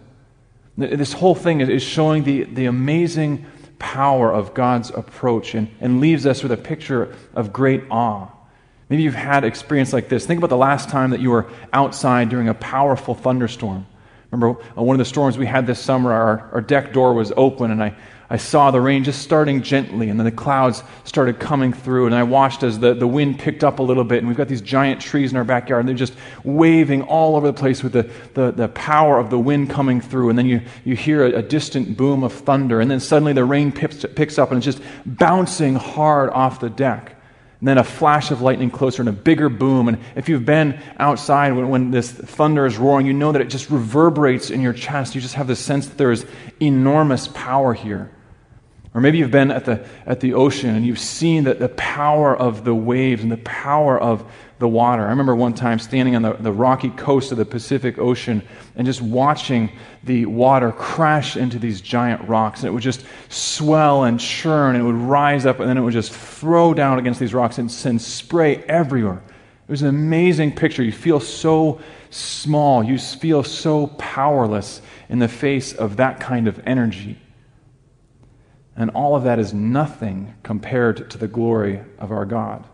This 0.77 1.13
whole 1.13 1.37
thing 1.37 1.61
is 1.61 1.83
showing 1.83 2.25
the, 2.25 2.45
the 2.45 2.67
amazing 2.67 3.47
power 3.79 4.33
of 4.33 4.55
God's 4.55 4.91
approach 4.91 5.55
and, 5.55 5.71
and 5.81 6.01
leaves 6.01 6.27
us 6.27 6.43
with 6.43 6.51
a 6.51 6.57
picture 6.57 7.15
of 7.35 7.53
great 7.53 7.85
awe. 7.91 8.29
Maybe 8.89 9.03
you've 9.03 9.15
had 9.15 9.45
experience 9.45 9.93
like 9.93 10.09
this. 10.09 10.27
Think 10.27 10.39
about 10.39 10.51
the 10.51 10.57
last 10.57 10.89
time 10.89 11.11
that 11.11 11.21
you 11.21 11.31
were 11.31 11.47
outside 11.73 12.29
during 12.29 12.49
a 12.49 12.55
powerful 12.55 13.15
thunderstorm. 13.15 13.87
Remember 14.35 14.61
uh, 14.77 14.83
one 14.83 14.95
of 14.95 14.99
the 14.99 15.05
storms 15.05 15.39
we 15.39 15.47
had 15.47 15.65
this 15.65 15.79
summer, 15.79 16.13
our, 16.13 16.51
our 16.55 16.61
deck 16.61 16.93
door 16.93 17.15
was 17.15 17.33
open, 17.37 17.71
and 17.71 17.81
I, 17.81 17.95
I 18.29 18.37
saw 18.37 18.73
the 18.73 18.81
rain 18.81 19.05
just 19.05 19.23
starting 19.23 19.63
gently, 19.63 20.09
and 20.09 20.19
then 20.19 20.25
the 20.25 20.33
clouds 20.33 20.83
started 21.05 21.39
coming 21.39 21.73
through, 21.73 22.07
and 22.07 22.15
I 22.17 22.25
watched 22.25 22.65
as 22.65 22.81
the, 22.81 22.95
the 22.95 23.07
wind 23.07 23.39
picked 23.39 23.63
up 23.63 23.79
a 23.79 23.83
little 23.83 24.03
bit, 24.03 24.19
and 24.19 24.27
we've 24.27 24.37
got 24.37 24.49
these 24.49 24.61
giant 24.61 25.01
trees 25.01 25.31
in 25.31 25.37
our 25.37 25.45
backyard, 25.45 25.81
and 25.81 25.89
they're 25.89 25.95
just 25.95 26.15
waving 26.43 27.03
all 27.03 27.37
over 27.37 27.47
the 27.47 27.53
place 27.53 27.85
with 27.85 27.93
the, 27.93 28.11
the, 28.35 28.51
the 28.51 28.69
power 28.69 29.21
of 29.21 29.31
the 29.31 29.39
wind 29.39 29.71
coming 29.71 30.01
through, 30.01 30.31
and 30.31 30.39
then 30.39 30.47
you, 30.47 30.61
you 30.85 30.97
hear 30.97 31.25
a, 31.27 31.39
a 31.39 31.43
distant 31.43 31.97
boom 31.97 32.25
of 32.25 32.33
thunder, 32.33 32.81
and 32.81 32.91
then 32.91 32.99
suddenly 32.99 33.33
the 33.33 33.45
rain 33.45 33.71
picks, 33.71 34.05
picks 34.17 34.37
up, 34.37 34.51
and 34.51 34.59
it's 34.59 34.65
just 34.65 34.83
bouncing 35.07 35.77
hard 35.77 36.29
off 36.31 36.59
the 36.59 36.71
deck. 36.71 37.23
And 37.61 37.69
then 37.69 37.79
a 37.79 37.85
flash 37.85 38.31
of 38.31 38.41
lightning 38.41 38.71
closer 38.71 39.03
and 39.03 39.09
a 39.09 39.13
bigger 39.13 39.49
boom. 39.49 39.89
And 39.89 39.99
if 40.17 40.29
you've 40.29 40.45
been 40.45 40.79
outside 40.99 41.53
when, 41.53 41.69
when, 41.69 41.91
this 41.91 42.11
thunder 42.11 42.67
is 42.67 42.77
roaring, 42.77 43.07
you 43.07 43.13
know 43.13 43.33
that 43.33 43.41
it 43.41 43.49
just 43.49 43.71
reverberates 43.71 44.51
in 44.51 44.61
your 44.61 44.73
chest. 44.73 45.15
You 45.15 45.21
just 45.21 45.35
have 45.35 45.47
the 45.47 45.57
sense 45.57 45.87
that 45.87 45.97
there 45.97 46.13
is 46.13 46.27
enormous 46.61 47.29
power 47.29 47.73
here. 47.73 48.11
Or 48.95 49.01
maybe 49.01 49.19
you've 49.19 49.31
been 49.31 49.51
at 49.51 49.65
the, 49.65 49.85
at 50.07 50.21
the 50.21 50.35
ocean 50.35 50.71
and 50.71 50.87
you've 50.87 51.01
seen 51.01 51.45
that 51.45 51.59
the 51.59 51.69
power 51.71 52.37
of 52.37 52.65
the 52.65 52.75
waves 52.75 53.23
and 53.23 53.33
the 53.33 53.39
power 53.39 53.99
of 54.01 54.31
the 54.59 54.69
water. 54.69 55.03
I 55.05 55.11
remember 55.11 55.35
one 55.35 55.55
time 55.55 55.79
standing 55.79 56.15
on 56.15 56.23
the, 56.23 56.33
the 56.35 56.53
rocky 56.53 56.91
coast 56.91 57.33
of 57.33 57.39
the 57.39 57.45
Pacific 57.45 57.99
Ocean 57.99 58.43
and 58.77 58.87
just 58.87 59.03
watching 59.03 59.73
the 60.05 60.27
water 60.27 60.71
crash 60.71 61.37
into 61.37 61.59
these 61.59 61.81
giant 61.81 62.29
rocks. 62.29 62.61
And 62.61 62.69
it 62.69 62.73
would 62.73 62.83
just 62.83 63.05
swell 63.29 64.05
and 64.05 64.21
churn 64.21 64.77
and 64.77 64.85
it 64.85 64.87
would 64.87 64.95
rise 64.95 65.45
up 65.45 65.59
and 65.61 65.69
then 65.69 65.77
it 65.77 65.81
would 65.81 65.93
just 65.93 66.13
throw 66.13 66.73
down 66.73 66.99
against 66.99 67.19
these 67.19 67.35
rocks 67.35 67.59
and 67.59 67.71
send 67.71 68.01
spray 68.01 68.57
everywhere. 68.65 69.23
It 69.67 69.71
was 69.71 69.83
an 69.83 69.89
amazing 69.89 70.55
picture. 70.55 70.83
You 70.83 70.93
feel 70.93 71.21
so 71.21 71.81
small, 72.11 72.85
you 72.85 72.99
feel 72.99 73.43
so 73.43 73.89
powerless 73.89 74.83
in 75.09 75.19
the 75.19 75.29
face 75.29 75.73
of 75.73 75.97
that 75.97 76.21
kind 76.21 76.47
of 76.47 76.61
energy. 76.65 77.19
And 78.77 78.91
all 78.91 79.17
of 79.17 79.25
that 79.25 79.39
is 79.39 79.55
nothing 79.55 80.35
compared 80.43 81.11
to 81.11 81.19
the 81.19 81.29
glory 81.29 81.81
of 81.99 82.13
our 82.13 82.25
God 82.25 82.65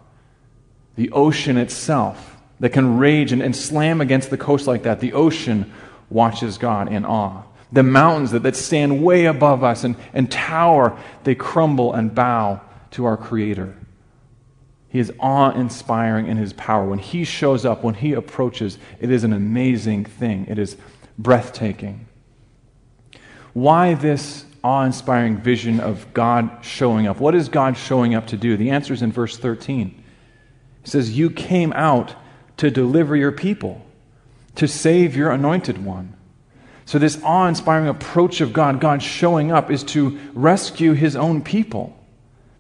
the 1.01 1.11
ocean 1.13 1.57
itself 1.57 2.37
that 2.61 2.75
can 2.75 2.99
rage 2.99 3.33
and, 3.33 3.41
and 3.41 3.57
slam 3.57 4.03
against 4.03 4.29
the 4.29 4.37
coast 4.37 4.67
like 4.67 4.83
that, 4.83 5.01
the 5.01 5.15
ocean 5.15 5.73
watches 6.11 6.59
God 6.59 6.93
in 6.93 7.07
awe. 7.07 7.43
The 7.73 7.83
mountains 7.83 8.33
that, 8.33 8.43
that 8.43 8.55
stand 8.55 9.03
way 9.03 9.25
above 9.25 9.65
us 9.65 9.83
and, 9.83 9.97
and 10.13 10.31
tower, 10.31 10.95
they 11.25 11.35
crumble 11.35 11.95
and 11.95 12.15
bow 12.15 12.61
to 12.91 13.07
our 13.07 13.17
Creator. 13.17 13.75
He 14.91 14.99
is 14.99 15.11
awe 15.19 15.53
inspiring 15.53 16.27
in 16.27 16.37
his 16.37 16.53
power. 16.53 16.85
When 16.85 16.99
he 16.99 17.25
shows 17.25 17.65
up, 17.65 17.83
when 17.83 17.95
he 17.95 18.13
approaches, 18.13 18.77
it 19.01 19.11
is 19.11 19.25
an 19.25 19.33
amazing 19.33 20.05
thing. 20.05 20.45
It 20.51 20.59
is 20.59 20.77
breathtaking. 21.19 22.09
Why 23.55 23.95
this 23.95 24.45
awe 24.63 24.85
inspiring 24.85 25.39
vision 25.39 25.81
of 25.81 26.13
God 26.13 26.59
showing 26.61 27.07
up? 27.07 27.21
What 27.21 27.35
is 27.35 27.49
God 27.49 27.79
showing 27.79 28.15
up 28.15 28.27
to 28.27 28.37
do? 28.37 28.59
The 28.59 28.69
answer 28.69 28.93
is 28.93 29.01
in 29.01 29.11
verse 29.13 29.39
13. 29.39 30.00
He 30.83 30.91
says, 30.91 31.17
You 31.17 31.31
came 31.31 31.73
out 31.75 32.15
to 32.57 32.71
deliver 32.71 33.17
your 33.17 33.33
people, 33.33 33.85
to 34.57 34.69
save 34.69 35.17
your 35.17 35.31
anointed 35.31 35.85
one. 35.85 36.15
So, 36.85 36.99
this 36.99 37.21
awe 37.23 37.47
inspiring 37.47 37.89
approach 37.89 38.41
of 38.41 38.53
God, 38.53 38.81
God 38.81 39.03
showing 39.03 39.53
up, 39.53 39.71
is 39.71 39.85
to 39.85 40.19
rescue 40.35 40.93
his 40.93 41.17
own 41.17 41.43
people. 41.43 41.97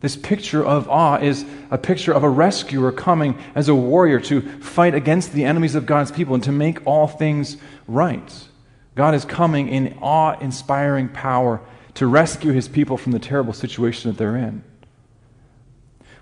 This 0.00 0.16
picture 0.16 0.64
of 0.64 0.88
awe 0.88 1.16
is 1.16 1.44
a 1.70 1.76
picture 1.76 2.12
of 2.12 2.22
a 2.22 2.28
rescuer 2.28 2.90
coming 2.92 3.38
as 3.54 3.68
a 3.68 3.74
warrior 3.74 4.20
to 4.20 4.40
fight 4.60 4.94
against 4.94 5.32
the 5.32 5.44
enemies 5.44 5.74
of 5.74 5.84
God's 5.84 6.10
people 6.10 6.34
and 6.34 6.44
to 6.44 6.52
make 6.52 6.86
all 6.86 7.06
things 7.06 7.58
right. 7.86 8.46
God 8.94 9.14
is 9.14 9.24
coming 9.24 9.68
in 9.68 9.98
awe 10.00 10.38
inspiring 10.40 11.08
power 11.08 11.60
to 11.94 12.06
rescue 12.06 12.52
his 12.52 12.68
people 12.68 12.96
from 12.96 13.12
the 13.12 13.18
terrible 13.18 13.52
situation 13.52 14.10
that 14.10 14.16
they're 14.16 14.36
in. 14.36 14.64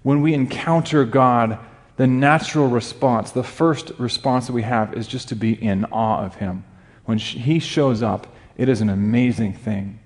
When 0.03 0.23
we 0.23 0.35
encounter 0.35 1.05
God 1.05 1.59
the 1.99 2.07
natural 2.07 2.69
response, 2.69 3.33
the 3.33 3.43
first 3.43 3.91
response 3.99 4.47
that 4.47 4.53
we 4.53 4.63
have 4.63 4.95
is 4.95 5.09
just 5.09 5.29
to 5.29 5.37
be 5.37 5.53
in 5.53 5.85
awe 5.87 6.25
of 6.25 6.37
him. 6.37 6.65
When 7.07 7.19
he 7.19 7.59
shows 7.59 8.05
up, 8.05 8.29
it 8.57 8.69
is 8.69 8.81
an 8.81 8.89
amazing 8.89 9.55
thing. 9.55 9.99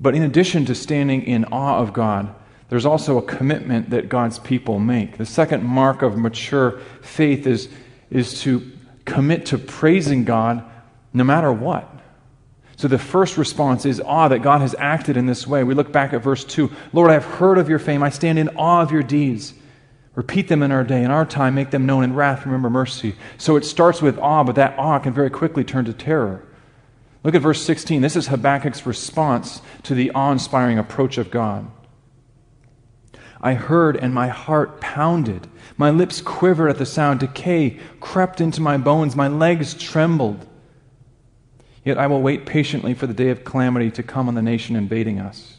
But 0.00 0.14
in 0.14 0.22
addition 0.22 0.66
to 0.66 0.74
standing 0.76 1.22
in 1.24 1.46
awe 1.46 1.78
of 1.78 1.92
God, 1.92 2.32
there's 2.68 2.86
also 2.86 3.18
a 3.18 3.22
commitment 3.22 3.90
that 3.90 4.08
God's 4.08 4.38
people 4.38 4.78
make. 4.78 5.18
The 5.18 5.26
second 5.26 5.64
mark 5.64 6.02
of 6.02 6.16
mature 6.16 6.78
faith 7.02 7.44
is, 7.44 7.68
is 8.08 8.40
to 8.42 8.70
commit 9.04 9.46
to 9.46 9.58
praising 9.58 10.24
God 10.24 10.64
no 11.12 11.24
matter 11.24 11.52
what. 11.52 11.92
So 12.80 12.88
the 12.88 12.98
first 12.98 13.36
response 13.36 13.84
is 13.84 14.00
awe 14.00 14.28
that 14.28 14.38
God 14.38 14.62
has 14.62 14.74
acted 14.78 15.18
in 15.18 15.26
this 15.26 15.46
way. 15.46 15.64
We 15.64 15.74
look 15.74 15.92
back 15.92 16.14
at 16.14 16.22
verse 16.22 16.44
2 16.44 16.70
Lord, 16.94 17.10
I 17.10 17.12
have 17.12 17.26
heard 17.26 17.58
of 17.58 17.68
your 17.68 17.78
fame. 17.78 18.02
I 18.02 18.08
stand 18.08 18.38
in 18.38 18.48
awe 18.56 18.80
of 18.80 18.90
your 18.90 19.02
deeds. 19.02 19.52
Repeat 20.14 20.48
them 20.48 20.62
in 20.62 20.72
our 20.72 20.82
day. 20.82 21.04
In 21.04 21.10
our 21.10 21.26
time, 21.26 21.54
make 21.54 21.72
them 21.72 21.84
known 21.84 22.04
in 22.04 22.14
wrath. 22.14 22.46
Remember 22.46 22.70
mercy. 22.70 23.16
So 23.36 23.56
it 23.56 23.66
starts 23.66 24.00
with 24.00 24.18
awe, 24.18 24.44
but 24.44 24.54
that 24.54 24.78
awe 24.78 24.98
can 24.98 25.12
very 25.12 25.28
quickly 25.28 25.62
turn 25.62 25.84
to 25.84 25.92
terror. 25.92 26.42
Look 27.22 27.34
at 27.34 27.42
verse 27.42 27.62
16. 27.62 28.00
This 28.00 28.16
is 28.16 28.28
Habakkuk's 28.28 28.86
response 28.86 29.60
to 29.82 29.94
the 29.94 30.10
awe 30.12 30.32
inspiring 30.32 30.78
approach 30.78 31.18
of 31.18 31.30
God. 31.30 31.70
I 33.42 33.52
heard, 33.52 33.98
and 33.98 34.14
my 34.14 34.28
heart 34.28 34.80
pounded. 34.80 35.48
My 35.76 35.90
lips 35.90 36.22
quivered 36.22 36.70
at 36.70 36.78
the 36.78 36.86
sound. 36.86 37.20
Decay 37.20 37.78
crept 38.00 38.40
into 38.40 38.62
my 38.62 38.78
bones. 38.78 39.14
My 39.14 39.28
legs 39.28 39.74
trembled. 39.74 40.46
Yet 41.84 41.98
I 41.98 42.06
will 42.06 42.20
wait 42.20 42.46
patiently 42.46 42.94
for 42.94 43.06
the 43.06 43.14
day 43.14 43.30
of 43.30 43.44
calamity 43.44 43.90
to 43.92 44.02
come 44.02 44.28
on 44.28 44.34
the 44.34 44.42
nation 44.42 44.76
invading 44.76 45.18
us. 45.18 45.56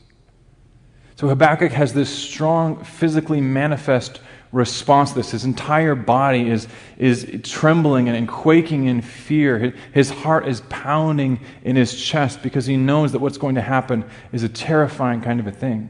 So 1.15 1.27
Habakkuk 1.27 1.71
has 1.71 1.93
this 1.93 2.09
strong, 2.09 2.83
physically 2.83 3.41
manifest 3.41 4.21
response 4.51 5.11
to 5.11 5.17
this. 5.17 5.31
His 5.31 5.45
entire 5.45 5.95
body 5.95 6.49
is, 6.49 6.67
is 6.97 7.39
trembling 7.43 8.09
and, 8.09 8.27
quaking 8.27 8.85
in 8.85 9.01
fear. 9.01 9.73
His 9.93 10.09
heart 10.09 10.47
is 10.47 10.61
pounding 10.69 11.39
in 11.63 11.75
his 11.75 11.99
chest 11.99 12.41
because 12.41 12.65
he 12.65 12.77
knows 12.77 13.11
that 13.11 13.19
what's 13.19 13.37
going 13.37 13.55
to 13.55 13.61
happen 13.61 14.03
is 14.31 14.43
a 14.43 14.49
terrifying 14.49 15.21
kind 15.21 15.39
of 15.39 15.47
a 15.47 15.51
thing. 15.51 15.89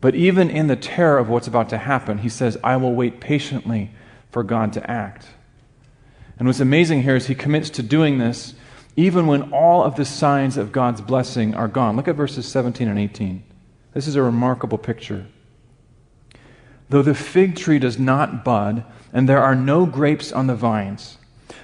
But 0.00 0.14
even 0.14 0.50
in 0.50 0.66
the 0.66 0.76
terror 0.76 1.18
of 1.18 1.28
what's 1.28 1.46
about 1.46 1.68
to 1.70 1.78
happen, 1.78 2.18
he 2.18 2.28
says, 2.28 2.58
I 2.62 2.76
will 2.76 2.94
wait 2.94 3.20
patiently 3.20 3.90
for 4.30 4.42
God 4.42 4.72
to 4.74 4.90
act. 4.90 5.26
And 6.38 6.46
what's 6.46 6.60
amazing 6.60 7.02
here 7.02 7.16
is 7.16 7.26
he 7.26 7.34
commits 7.34 7.70
to 7.70 7.82
doing 7.82 8.18
this 8.18 8.54
even 8.96 9.26
when 9.26 9.52
all 9.52 9.84
of 9.84 9.94
the 9.96 10.04
signs 10.04 10.56
of 10.56 10.72
God's 10.72 11.02
blessing 11.02 11.54
are 11.54 11.68
gone. 11.68 11.96
Look 11.96 12.08
at 12.08 12.16
verses 12.16 12.46
17 12.46 12.88
and 12.88 12.98
18. 12.98 13.42
This 13.92 14.06
is 14.06 14.16
a 14.16 14.22
remarkable 14.22 14.78
picture. 14.78 15.26
Though 16.88 17.02
the 17.02 17.14
fig 17.14 17.56
tree 17.56 17.78
does 17.78 17.98
not 17.98 18.44
bud, 18.44 18.84
and 19.12 19.28
there 19.28 19.42
are 19.42 19.54
no 19.54 19.86
grapes 19.86 20.32
on 20.32 20.46
the 20.46 20.54
vines, 20.54 21.18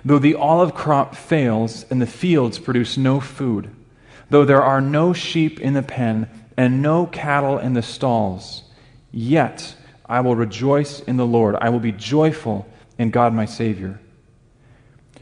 though 0.04 0.18
the 0.18 0.34
olive 0.34 0.74
crop 0.74 1.14
fails, 1.14 1.84
and 1.90 2.02
the 2.02 2.06
fields 2.06 2.58
produce 2.58 2.96
no 2.96 3.20
food, 3.20 3.70
though 4.30 4.44
there 4.44 4.62
are 4.62 4.80
no 4.80 5.12
sheep 5.12 5.60
in 5.60 5.74
the 5.74 5.82
pen, 5.82 6.28
and 6.56 6.82
no 6.82 7.06
cattle 7.06 7.58
in 7.58 7.72
the 7.72 7.82
stalls, 7.82 8.64
yet 9.10 9.74
I 10.06 10.20
will 10.20 10.36
rejoice 10.36 11.00
in 11.00 11.16
the 11.16 11.26
Lord. 11.26 11.56
I 11.60 11.70
will 11.70 11.80
be 11.80 11.92
joyful 11.92 12.66
in 12.98 13.10
God 13.10 13.32
my 13.32 13.46
Savior. 13.46 14.00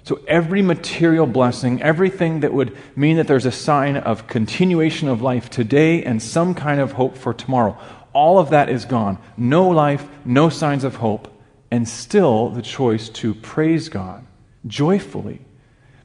So, 0.03 0.21
every 0.27 0.63
material 0.63 1.27
blessing, 1.27 1.83
everything 1.83 2.41
that 2.41 2.53
would 2.53 2.77
mean 2.97 3.17
that 3.17 3.27
there's 3.27 3.47
a 3.47 3.53
sign 3.53 3.97
of 3.97 4.27
continuation 4.27 5.09
of 5.09 5.21
life 5.21 5.51
today 5.51 6.03
and 6.03 6.23
some 6.23 6.55
kind 6.55 6.81
of 6.81 6.93
hope 6.93 7.17
for 7.17 7.35
tomorrow, 7.35 7.79
all 8.13 8.39
of 8.39 8.51
that 8.51 8.69
is 8.69 8.85
gone. 8.85 9.19
No 9.37 9.69
life, 9.69 10.07
no 10.25 10.49
signs 10.49 10.85
of 10.85 10.97
hope, 10.97 11.33
and 11.71 11.89
still 11.89 12.49
the 12.49 12.63
choice 12.63 13.09
to 13.11 13.35
praise 13.35 13.89
God 13.89 14.27
joyfully. 14.67 15.41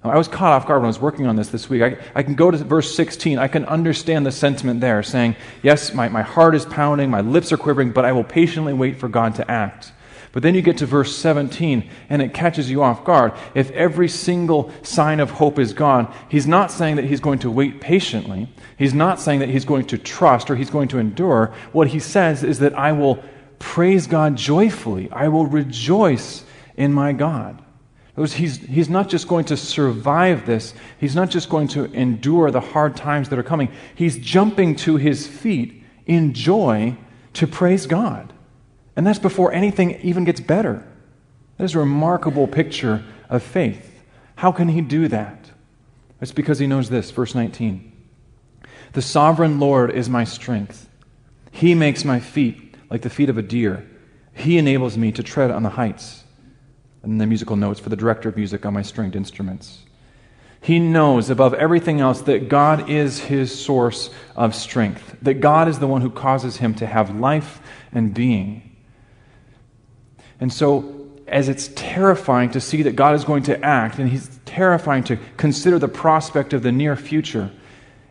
Now, 0.03 0.11
I 0.11 0.17
was 0.17 0.27
caught 0.27 0.53
off 0.53 0.67
guard 0.67 0.81
when 0.81 0.85
I 0.85 0.89
was 0.89 0.99
working 0.99 1.25
on 1.25 1.35
this 1.35 1.49
this 1.49 1.67
week. 1.67 1.81
I, 1.81 1.97
I 2.13 2.21
can 2.21 2.35
go 2.35 2.51
to 2.51 2.57
verse 2.57 2.95
16. 2.95 3.39
I 3.39 3.47
can 3.47 3.65
understand 3.65 4.25
the 4.25 4.31
sentiment 4.31 4.79
there, 4.81 5.01
saying, 5.01 5.35
Yes, 5.63 5.93
my, 5.93 6.09
my 6.09 6.21
heart 6.21 6.53
is 6.53 6.65
pounding, 6.65 7.09
my 7.09 7.21
lips 7.21 7.51
are 7.51 7.57
quivering, 7.57 7.91
but 7.91 8.05
I 8.05 8.11
will 8.11 8.23
patiently 8.23 8.73
wait 8.73 8.99
for 8.99 9.07
God 9.07 9.35
to 9.35 9.49
act. 9.49 9.91
But 10.35 10.43
then 10.43 10.53
you 10.53 10.61
get 10.61 10.79
to 10.79 10.85
verse 10.85 11.15
17 11.15 11.89
and 12.09 12.21
it 12.21 12.33
catches 12.33 12.69
you 12.69 12.83
off 12.83 13.05
guard. 13.05 13.31
If 13.53 13.71
every 13.71 14.09
single 14.09 14.69
sign 14.81 15.21
of 15.21 15.31
hope 15.31 15.57
is 15.57 15.71
gone, 15.71 16.13
he's 16.27 16.45
not 16.45 16.71
saying 16.71 16.97
that 16.97 17.05
he's 17.05 17.21
going 17.21 17.39
to 17.39 17.49
wait 17.49 17.79
patiently. 17.79 18.49
He's 18.77 18.93
not 18.93 19.21
saying 19.21 19.39
that 19.39 19.47
he's 19.47 19.63
going 19.63 19.85
to 19.85 19.97
trust 19.97 20.51
or 20.51 20.57
he's 20.57 20.69
going 20.69 20.89
to 20.89 20.97
endure. 20.97 21.53
What 21.71 21.87
he 21.87 21.99
says 21.99 22.43
is 22.43 22.59
that 22.59 22.77
I 22.77 22.91
will 22.91 23.23
praise 23.59 24.07
God 24.07 24.35
joyfully. 24.35 25.09
I 25.09 25.29
will 25.29 25.45
rejoice 25.45 26.43
in 26.75 26.91
my 26.91 27.13
God. 27.13 27.63
He's, 28.17 28.57
he's 28.57 28.89
not 28.89 29.07
just 29.07 29.29
going 29.29 29.45
to 29.45 29.55
survive 29.55 30.45
this, 30.45 30.73
he's 30.99 31.15
not 31.15 31.29
just 31.29 31.49
going 31.49 31.69
to 31.69 31.85
endure 31.93 32.51
the 32.51 32.59
hard 32.59 32.97
times 32.97 33.29
that 33.29 33.39
are 33.39 33.43
coming. 33.43 33.71
He's 33.95 34.17
jumping 34.17 34.75
to 34.77 34.97
his 34.97 35.25
feet 35.25 35.81
in 36.05 36.33
joy 36.33 36.97
to 37.35 37.47
praise 37.47 37.87
God. 37.87 38.33
And 38.95 39.05
that's 39.05 39.19
before 39.19 39.51
anything 39.51 39.99
even 40.01 40.23
gets 40.23 40.39
better. 40.39 40.85
That 41.57 41.63
is 41.65 41.75
a 41.75 41.79
remarkable 41.79 42.47
picture 42.47 43.03
of 43.29 43.43
faith. 43.43 44.03
How 44.35 44.51
can 44.51 44.69
he 44.69 44.81
do 44.81 45.07
that? 45.07 45.51
It's 46.21 46.31
because 46.31 46.59
he 46.59 46.67
knows 46.67 46.89
this, 46.89 47.11
verse 47.11 47.35
19. 47.35 47.91
The 48.93 49.01
sovereign 49.01 49.59
Lord 49.59 49.91
is 49.91 50.09
my 50.09 50.23
strength. 50.23 50.89
He 51.51 51.75
makes 51.75 52.05
my 52.05 52.19
feet 52.19 52.75
like 52.89 53.01
the 53.01 53.09
feet 53.09 53.29
of 53.29 53.37
a 53.37 53.41
deer. 53.41 53.85
He 54.33 54.57
enables 54.57 54.97
me 54.97 55.11
to 55.13 55.23
tread 55.23 55.51
on 55.51 55.63
the 55.63 55.69
heights. 55.69 56.23
And 57.03 57.19
the 57.21 57.27
musical 57.27 57.55
notes 57.55 57.79
for 57.79 57.89
the 57.89 57.95
director 57.95 58.29
of 58.29 58.35
music 58.35 58.65
on 58.65 58.73
my 58.73 58.81
stringed 58.81 59.15
instruments. 59.15 59.79
He 60.61 60.79
knows 60.79 61.29
above 61.29 61.53
everything 61.53 62.01
else 62.01 62.21
that 62.21 62.49
God 62.49 62.89
is 62.89 63.19
his 63.19 63.57
source 63.57 64.09
of 64.35 64.55
strength, 64.55 65.15
that 65.21 65.35
God 65.35 65.67
is 65.67 65.77
the 65.77 65.87
one 65.87 66.01
who 66.01 66.09
causes 66.09 66.57
him 66.57 66.73
to 66.75 66.87
have 66.87 67.15
life 67.15 67.61
and 67.91 68.13
being. 68.13 68.64
And 70.39 70.51
so, 70.51 71.09
as 71.27 71.49
it's 71.49 71.69
terrifying 71.75 72.51
to 72.51 72.61
see 72.61 72.83
that 72.83 72.95
God 72.95 73.15
is 73.15 73.23
going 73.23 73.43
to 73.43 73.63
act, 73.63 73.97
and 73.99 74.09
he's 74.09 74.39
terrifying 74.45 75.03
to 75.05 75.17
consider 75.37 75.79
the 75.79 75.87
prospect 75.87 76.53
of 76.53 76.61
the 76.61 76.71
near 76.71 76.95
future, 76.95 77.51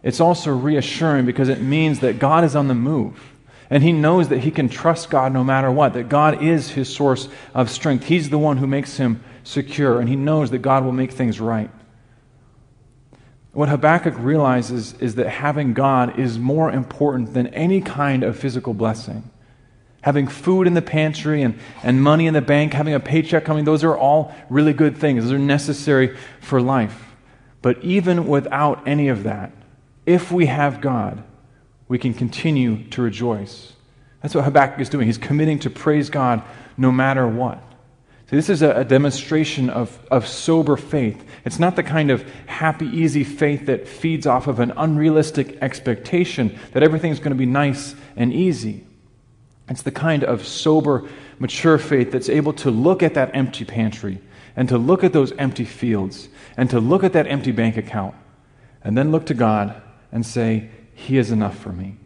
it's 0.02 0.20
also 0.20 0.54
reassuring 0.54 1.24
because 1.26 1.48
it 1.48 1.60
means 1.60 2.00
that 2.00 2.18
God 2.18 2.44
is 2.44 2.54
on 2.56 2.68
the 2.68 2.74
move. 2.74 3.32
And 3.70 3.82
he 3.82 3.92
knows 3.92 4.28
that 4.28 4.40
he 4.40 4.50
can 4.50 4.68
trust 4.68 5.08
God 5.10 5.32
no 5.32 5.42
matter 5.42 5.70
what, 5.70 5.94
that 5.94 6.08
God 6.08 6.42
is 6.42 6.70
his 6.70 6.94
source 6.94 7.28
of 7.54 7.70
strength. 7.70 8.04
He's 8.04 8.30
the 8.30 8.38
one 8.38 8.58
who 8.58 8.66
makes 8.66 8.98
him 8.98 9.22
secure, 9.42 10.00
and 10.00 10.08
he 10.08 10.16
knows 10.16 10.50
that 10.50 10.58
God 10.58 10.84
will 10.84 10.92
make 10.92 11.12
things 11.12 11.40
right. 11.40 11.70
What 13.52 13.68
Habakkuk 13.68 14.14
realizes 14.18 14.94
is 14.94 15.14
that 15.14 15.28
having 15.28 15.74
God 15.74 16.18
is 16.18 16.38
more 16.38 16.70
important 16.70 17.34
than 17.34 17.46
any 17.48 17.80
kind 17.80 18.24
of 18.24 18.36
physical 18.36 18.74
blessing. 18.74 19.30
Having 20.04 20.28
food 20.28 20.66
in 20.66 20.75
the 20.75 20.82
pantry 20.82 21.40
and, 21.40 21.58
and 21.82 22.02
money 22.02 22.26
in 22.26 22.34
the 22.34 22.42
bank, 22.42 22.75
having 22.75 22.92
a 22.92 23.00
paycheck 23.00 23.46
coming, 23.46 23.64
those 23.64 23.82
are 23.82 23.96
all 23.96 24.34
really 24.50 24.75
good 24.75 24.99
things. 24.99 25.25
Those 25.25 25.32
are 25.32 25.38
necessary 25.38 26.14
for 26.42 26.61
life. 26.61 27.14
But 27.62 27.82
even 27.82 28.26
without 28.28 28.87
any 28.87 29.08
of 29.08 29.23
that, 29.23 29.50
if 30.04 30.30
we 30.30 30.44
have 30.44 30.82
God, 30.82 31.25
we 31.88 31.99
can 31.99 32.12
continue 32.12 32.84
to 32.90 33.00
rejoice. 33.00 33.73
That's 34.20 34.34
what 34.34 34.44
Habakkuk 34.44 34.78
is 34.78 34.90
doing. 34.90 35.06
He's 35.06 35.16
committing 35.16 35.61
to 35.61 35.70
praise 35.70 36.11
God 36.11 36.42
no 36.76 36.92
matter 36.92 37.26
what. 37.26 37.62
See, 38.28 38.37
this 38.37 38.50
is 38.50 38.61
a, 38.61 38.80
a, 38.80 38.84
demonstration 38.84 39.70
of, 39.70 39.99
of 40.11 40.28
sober 40.28 40.76
faith. 40.76 41.25
It's 41.46 41.58
not 41.58 41.76
the 41.76 41.82
kind 41.82 42.11
of 42.11 42.30
happy, 42.44 42.88
easy 42.88 43.25
faith 43.25 43.64
that 43.64 43.88
feeds 43.88 44.26
off 44.26 44.49
of 44.49 44.61
an 44.61 44.75
unrealistic 44.76 45.56
expectation 45.62 46.58
that 46.73 46.82
everything's 46.82 47.20
going 47.20 47.30
to 47.30 47.38
be 47.38 47.46
nice 47.46 47.94
and 48.16 48.34
easy. 48.34 48.87
It's 49.68 49.83
the 49.83 49.90
kind 49.90 50.25
of 50.25 50.47
sober, 50.47 51.09
mature 51.38 51.78
faith 51.78 52.11
that's 52.12 52.28
able 52.28 52.52
to 52.54 52.71
look 52.71 53.02
at 53.02 53.14
that 53.14 53.35
empty 53.35 53.64
pantry 53.64 54.21
and 54.56 54.68
to 54.68 54.78
look 54.78 55.02
at 55.02 55.12
those 55.12 55.33
empty 55.33 55.64
fields 55.64 56.28
and 56.56 56.68
to 56.71 56.78
look 56.80 57.02
at 57.02 57.12
that 57.14 57.26
empty 57.26 57.50
bank 57.50 57.76
account 57.76 58.14
and 58.83 58.97
then 58.97 59.11
look 59.11 59.26
to 59.26 59.35
God 59.35 59.80
and 60.12 60.25
say, 60.25 60.68
He 60.94 61.16
is 61.16 61.30
enough 61.30 61.59
for 61.59 61.73
me. 61.73 61.97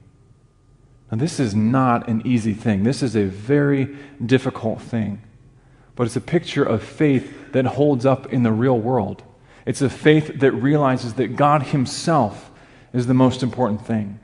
Now, 1.10 1.18
this 1.18 1.40
is 1.40 1.54
not 1.54 2.08
an 2.08 2.26
easy 2.26 2.54
thing. 2.54 2.84
This 2.84 3.02
is 3.02 3.16
a 3.16 3.24
very 3.24 3.96
difficult 4.24 4.80
thing 4.80 5.22
but 5.98 6.06
it's 6.06 6.14
a 6.14 6.20
picture 6.20 6.62
of 6.62 6.80
faith 6.80 7.50
that 7.50 7.64
holds 7.64 8.06
up 8.06 8.32
in 8.32 8.44
the 8.44 8.52
real 8.52 8.78
world. 8.78 9.24
It's 9.66 9.82
a 9.82 9.90
faith 9.90 10.38
that 10.38 10.52
realizes 10.52 11.14
that 11.14 11.34
God 11.34 11.64
Himself 11.64 12.52
is 12.92 13.08
the 13.08 13.14
most 13.14 13.42
important 13.42 13.84
thing. 13.84 14.20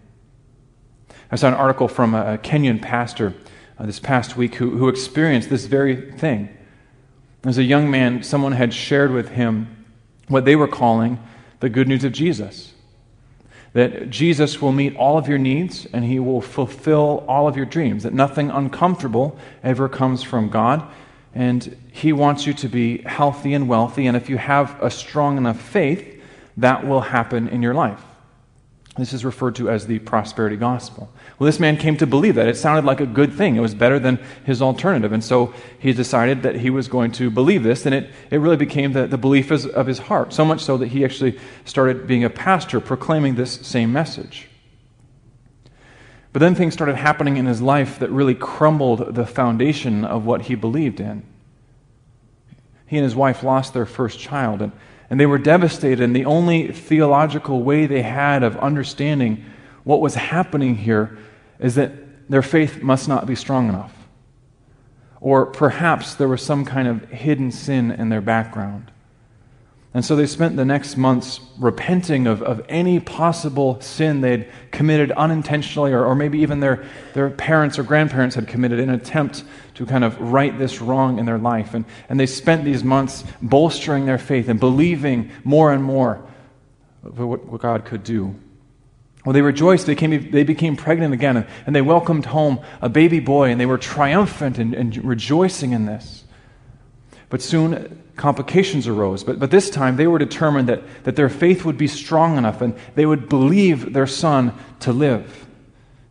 I 1.34 1.36
saw 1.36 1.48
an 1.48 1.54
article 1.54 1.88
from 1.88 2.14
a 2.14 2.38
Kenyan 2.38 2.80
pastor 2.80 3.34
uh, 3.76 3.86
this 3.86 3.98
past 3.98 4.36
week 4.36 4.54
who, 4.54 4.70
who 4.70 4.88
experienced 4.88 5.50
this 5.50 5.66
very 5.66 6.12
thing. 6.12 6.48
As 7.42 7.58
a 7.58 7.64
young 7.64 7.90
man, 7.90 8.22
someone 8.22 8.52
had 8.52 8.72
shared 8.72 9.10
with 9.10 9.30
him 9.30 9.84
what 10.28 10.44
they 10.44 10.54
were 10.54 10.68
calling 10.68 11.18
the 11.58 11.68
good 11.68 11.88
news 11.88 12.04
of 12.04 12.12
Jesus. 12.12 12.72
That 13.72 14.10
Jesus 14.10 14.62
will 14.62 14.70
meet 14.70 14.94
all 14.94 15.18
of 15.18 15.26
your 15.26 15.38
needs 15.38 15.86
and 15.86 16.04
he 16.04 16.20
will 16.20 16.40
fulfill 16.40 17.24
all 17.26 17.48
of 17.48 17.56
your 17.56 17.66
dreams. 17.66 18.04
That 18.04 18.14
nothing 18.14 18.48
uncomfortable 18.50 19.36
ever 19.64 19.88
comes 19.88 20.22
from 20.22 20.50
God 20.50 20.88
and 21.34 21.76
He 21.90 22.12
wants 22.12 22.46
you 22.46 22.54
to 22.54 22.68
be 22.68 22.98
healthy 22.98 23.54
and 23.54 23.68
wealthy. 23.68 24.06
And 24.06 24.16
if 24.16 24.30
you 24.30 24.36
have 24.36 24.80
a 24.80 24.88
strong 24.88 25.36
enough 25.36 25.60
faith, 25.60 26.22
that 26.58 26.86
will 26.86 27.00
happen 27.00 27.48
in 27.48 27.60
your 27.60 27.74
life. 27.74 28.04
This 28.96 29.12
is 29.12 29.24
referred 29.24 29.56
to 29.56 29.68
as 29.68 29.88
the 29.88 29.98
prosperity 29.98 30.56
gospel. 30.56 31.10
Well, 31.38 31.46
this 31.46 31.58
man 31.58 31.76
came 31.76 31.96
to 31.96 32.06
believe 32.06 32.36
that. 32.36 32.46
It 32.46 32.56
sounded 32.56 32.84
like 32.84 33.00
a 33.00 33.06
good 33.06 33.32
thing. 33.32 33.56
It 33.56 33.60
was 33.60 33.74
better 33.74 33.98
than 33.98 34.20
his 34.44 34.62
alternative. 34.62 35.12
And 35.12 35.24
so 35.24 35.52
he 35.80 35.92
decided 35.92 36.44
that 36.44 36.56
he 36.56 36.70
was 36.70 36.86
going 36.86 37.10
to 37.12 37.28
believe 37.28 37.64
this, 37.64 37.86
and 37.86 37.94
it, 37.94 38.10
it 38.30 38.38
really 38.38 38.56
became 38.56 38.92
the, 38.92 39.08
the 39.08 39.18
belief 39.18 39.50
of 39.50 39.86
his 39.88 39.98
heart. 39.98 40.32
So 40.32 40.44
much 40.44 40.60
so 40.60 40.76
that 40.76 40.88
he 40.88 41.04
actually 41.04 41.40
started 41.64 42.06
being 42.06 42.22
a 42.22 42.30
pastor 42.30 42.78
proclaiming 42.78 43.34
this 43.34 43.54
same 43.66 43.92
message. 43.92 44.48
But 46.32 46.38
then 46.38 46.54
things 46.54 46.72
started 46.72 46.94
happening 46.94 47.36
in 47.36 47.46
his 47.46 47.60
life 47.60 47.98
that 47.98 48.10
really 48.10 48.34
crumbled 48.36 49.16
the 49.16 49.26
foundation 49.26 50.04
of 50.04 50.24
what 50.24 50.42
he 50.42 50.54
believed 50.54 51.00
in. 51.00 51.24
He 52.86 52.96
and 52.96 53.04
his 53.04 53.16
wife 53.16 53.42
lost 53.42 53.74
their 53.74 53.86
first 53.86 54.20
child, 54.20 54.62
and, 54.62 54.70
and 55.14 55.20
they 55.20 55.26
were 55.26 55.38
devastated. 55.38 56.00
And 56.00 56.16
the 56.16 56.24
only 56.24 56.72
theological 56.72 57.62
way 57.62 57.86
they 57.86 58.02
had 58.02 58.42
of 58.42 58.56
understanding 58.56 59.44
what 59.84 60.00
was 60.00 60.16
happening 60.16 60.74
here 60.74 61.16
is 61.60 61.76
that 61.76 61.92
their 62.28 62.42
faith 62.42 62.82
must 62.82 63.06
not 63.06 63.24
be 63.24 63.36
strong 63.36 63.68
enough. 63.68 63.94
Or 65.20 65.46
perhaps 65.46 66.16
there 66.16 66.26
was 66.26 66.42
some 66.42 66.64
kind 66.64 66.88
of 66.88 67.08
hidden 67.10 67.52
sin 67.52 67.92
in 67.92 68.08
their 68.08 68.20
background. 68.20 68.90
And 69.94 70.04
so 70.04 70.16
they 70.16 70.26
spent 70.26 70.56
the 70.56 70.64
next 70.64 70.96
months 70.96 71.38
repenting 71.56 72.26
of, 72.26 72.42
of 72.42 72.66
any 72.68 72.98
possible 72.98 73.80
sin 73.80 74.22
they'd 74.22 74.50
committed 74.72 75.12
unintentionally, 75.12 75.92
or, 75.92 76.04
or 76.04 76.16
maybe 76.16 76.40
even 76.40 76.58
their, 76.58 76.84
their 77.12 77.30
parents 77.30 77.78
or 77.78 77.84
grandparents 77.84 78.34
had 78.34 78.48
committed 78.48 78.80
in 78.80 78.88
an 78.88 78.96
attempt 78.96 79.44
to 79.74 79.86
kind 79.86 80.02
of 80.02 80.20
right 80.20 80.58
this 80.58 80.80
wrong 80.80 81.20
in 81.20 81.26
their 81.26 81.38
life. 81.38 81.74
And, 81.74 81.84
and 82.08 82.18
they 82.18 82.26
spent 82.26 82.64
these 82.64 82.82
months 82.82 83.22
bolstering 83.40 84.04
their 84.04 84.18
faith 84.18 84.48
and 84.48 84.58
believing 84.58 85.30
more 85.44 85.72
and 85.72 85.84
more 85.84 86.26
of 87.04 87.16
what, 87.20 87.44
what 87.44 87.60
God 87.60 87.84
could 87.84 88.02
do. 88.02 88.34
Well, 89.24 89.32
they 89.32 89.42
rejoiced. 89.42 89.86
They, 89.86 89.94
came, 89.94 90.30
they 90.32 90.42
became 90.42 90.74
pregnant 90.76 91.14
again, 91.14 91.46
and 91.66 91.74
they 91.74 91.82
welcomed 91.82 92.26
home 92.26 92.60
a 92.82 92.88
baby 92.88 93.20
boy, 93.20 93.50
and 93.50 93.60
they 93.60 93.66
were 93.66 93.78
triumphant 93.78 94.58
and, 94.58 94.74
and 94.74 95.04
rejoicing 95.04 95.70
in 95.70 95.86
this. 95.86 96.24
But 97.28 97.40
soon 97.40 98.03
complications 98.16 98.86
arose. 98.86 99.24
But, 99.24 99.38
but 99.38 99.50
this 99.50 99.70
time 99.70 99.96
they 99.96 100.06
were 100.06 100.18
determined 100.18 100.68
that, 100.68 100.82
that 101.04 101.16
their 101.16 101.28
faith 101.28 101.64
would 101.64 101.78
be 101.78 101.88
strong 101.88 102.36
enough 102.36 102.60
and 102.60 102.76
they 102.94 103.06
would 103.06 103.28
believe 103.28 103.92
their 103.92 104.06
son 104.06 104.52
to 104.80 104.92
live. 104.92 105.46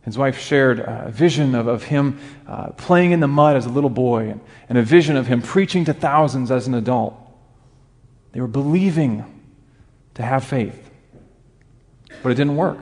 His 0.02 0.18
wife 0.18 0.38
shared 0.38 0.80
a 0.80 1.10
vision 1.10 1.54
of, 1.54 1.66
of 1.66 1.84
him 1.84 2.18
uh, 2.46 2.72
playing 2.72 3.12
in 3.12 3.20
the 3.20 3.28
mud 3.28 3.56
as 3.56 3.64
a 3.64 3.70
little 3.70 3.90
boy 3.90 4.28
and, 4.28 4.40
and 4.68 4.76
a 4.76 4.82
vision 4.82 5.16
of 5.16 5.26
him 5.26 5.40
preaching 5.40 5.86
to 5.86 5.94
thousands 5.94 6.50
as 6.50 6.66
an 6.66 6.74
adult. 6.74 7.18
They 8.32 8.40
were 8.40 8.46
believing 8.46 9.24
to 10.14 10.22
have 10.22 10.44
faith. 10.44 10.90
But 12.22 12.32
it 12.32 12.34
didn't 12.34 12.56
work. 12.56 12.80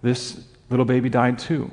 This 0.00 0.42
little 0.70 0.86
baby 0.86 1.10
died 1.10 1.38
too. 1.38 1.70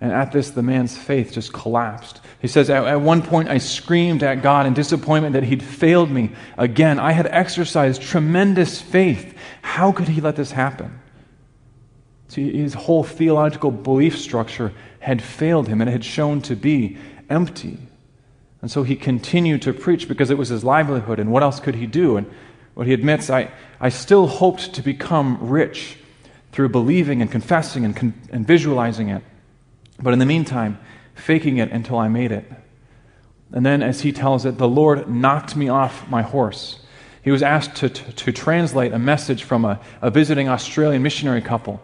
And 0.00 0.12
at 0.12 0.32
this, 0.32 0.50
the 0.50 0.62
man's 0.62 0.96
faith 0.96 1.32
just 1.32 1.52
collapsed. 1.52 2.20
He 2.40 2.48
says, 2.48 2.70
at, 2.70 2.86
at, 2.86 3.00
one 3.02 3.20
point, 3.20 3.50
I 3.50 3.58
screamed 3.58 4.22
at 4.22 4.42
God 4.42 4.66
in 4.66 4.72
disappointment 4.72 5.34
that 5.34 5.42
he'd 5.42 5.62
failed 5.62 6.10
me 6.10 6.32
again. 6.56 6.98
I 6.98 7.12
had 7.12 7.26
exercised 7.26 8.00
tremendous 8.00 8.80
faith. 8.80 9.36
How 9.60 9.92
could 9.92 10.08
he 10.08 10.22
let 10.22 10.36
this 10.36 10.52
happen? 10.52 11.00
See, 12.28 12.56
his 12.56 12.74
whole 12.74 13.04
theological 13.04 13.70
belief 13.70 14.18
structure 14.18 14.72
had 15.00 15.20
failed 15.20 15.68
him 15.68 15.80
and 15.80 15.90
it 15.90 15.92
had 15.92 16.04
shown 16.04 16.40
to 16.42 16.56
be 16.56 16.96
empty. 17.28 17.78
And 18.62 18.70
so 18.70 18.82
he 18.82 18.96
continued 18.96 19.62
to 19.62 19.72
preach 19.72 20.08
because 20.08 20.30
it 20.30 20.38
was 20.38 20.50
his 20.50 20.62
livelihood, 20.62 21.18
and 21.18 21.32
what 21.32 21.42
else 21.42 21.60
could 21.60 21.74
he 21.74 21.86
do? 21.86 22.16
And 22.16 22.30
what 22.74 22.86
he 22.86 22.92
admits, 22.92 23.30
I, 23.30 23.50
I 23.80 23.88
still 23.88 24.26
hoped 24.26 24.74
to 24.74 24.82
become 24.82 25.38
rich 25.40 25.96
through 26.52 26.68
believing 26.68 27.22
and 27.22 27.30
confessing 27.30 27.84
and, 27.84 27.96
con- 27.96 28.14
and 28.30 28.46
visualizing 28.46 29.08
it. 29.08 29.22
But 30.02 30.12
in 30.12 30.18
the 30.18 30.26
meantime, 30.26 30.78
faking 31.14 31.58
it 31.58 31.70
until 31.70 31.98
I 31.98 32.08
made 32.08 32.32
it. 32.32 32.50
And 33.52 33.66
then, 33.66 33.82
as 33.82 34.02
he 34.02 34.12
tells 34.12 34.44
it, 34.46 34.58
the 34.58 34.68
Lord 34.68 35.08
knocked 35.08 35.56
me 35.56 35.68
off 35.68 36.08
my 36.08 36.22
horse. 36.22 36.80
He 37.22 37.30
was 37.30 37.42
asked 37.42 37.76
to, 37.76 37.88
to, 37.88 38.12
to 38.12 38.32
translate 38.32 38.92
a 38.92 38.98
message 38.98 39.42
from 39.42 39.64
a, 39.64 39.80
a 40.00 40.10
visiting 40.10 40.48
Australian 40.48 41.02
missionary 41.02 41.42
couple 41.42 41.80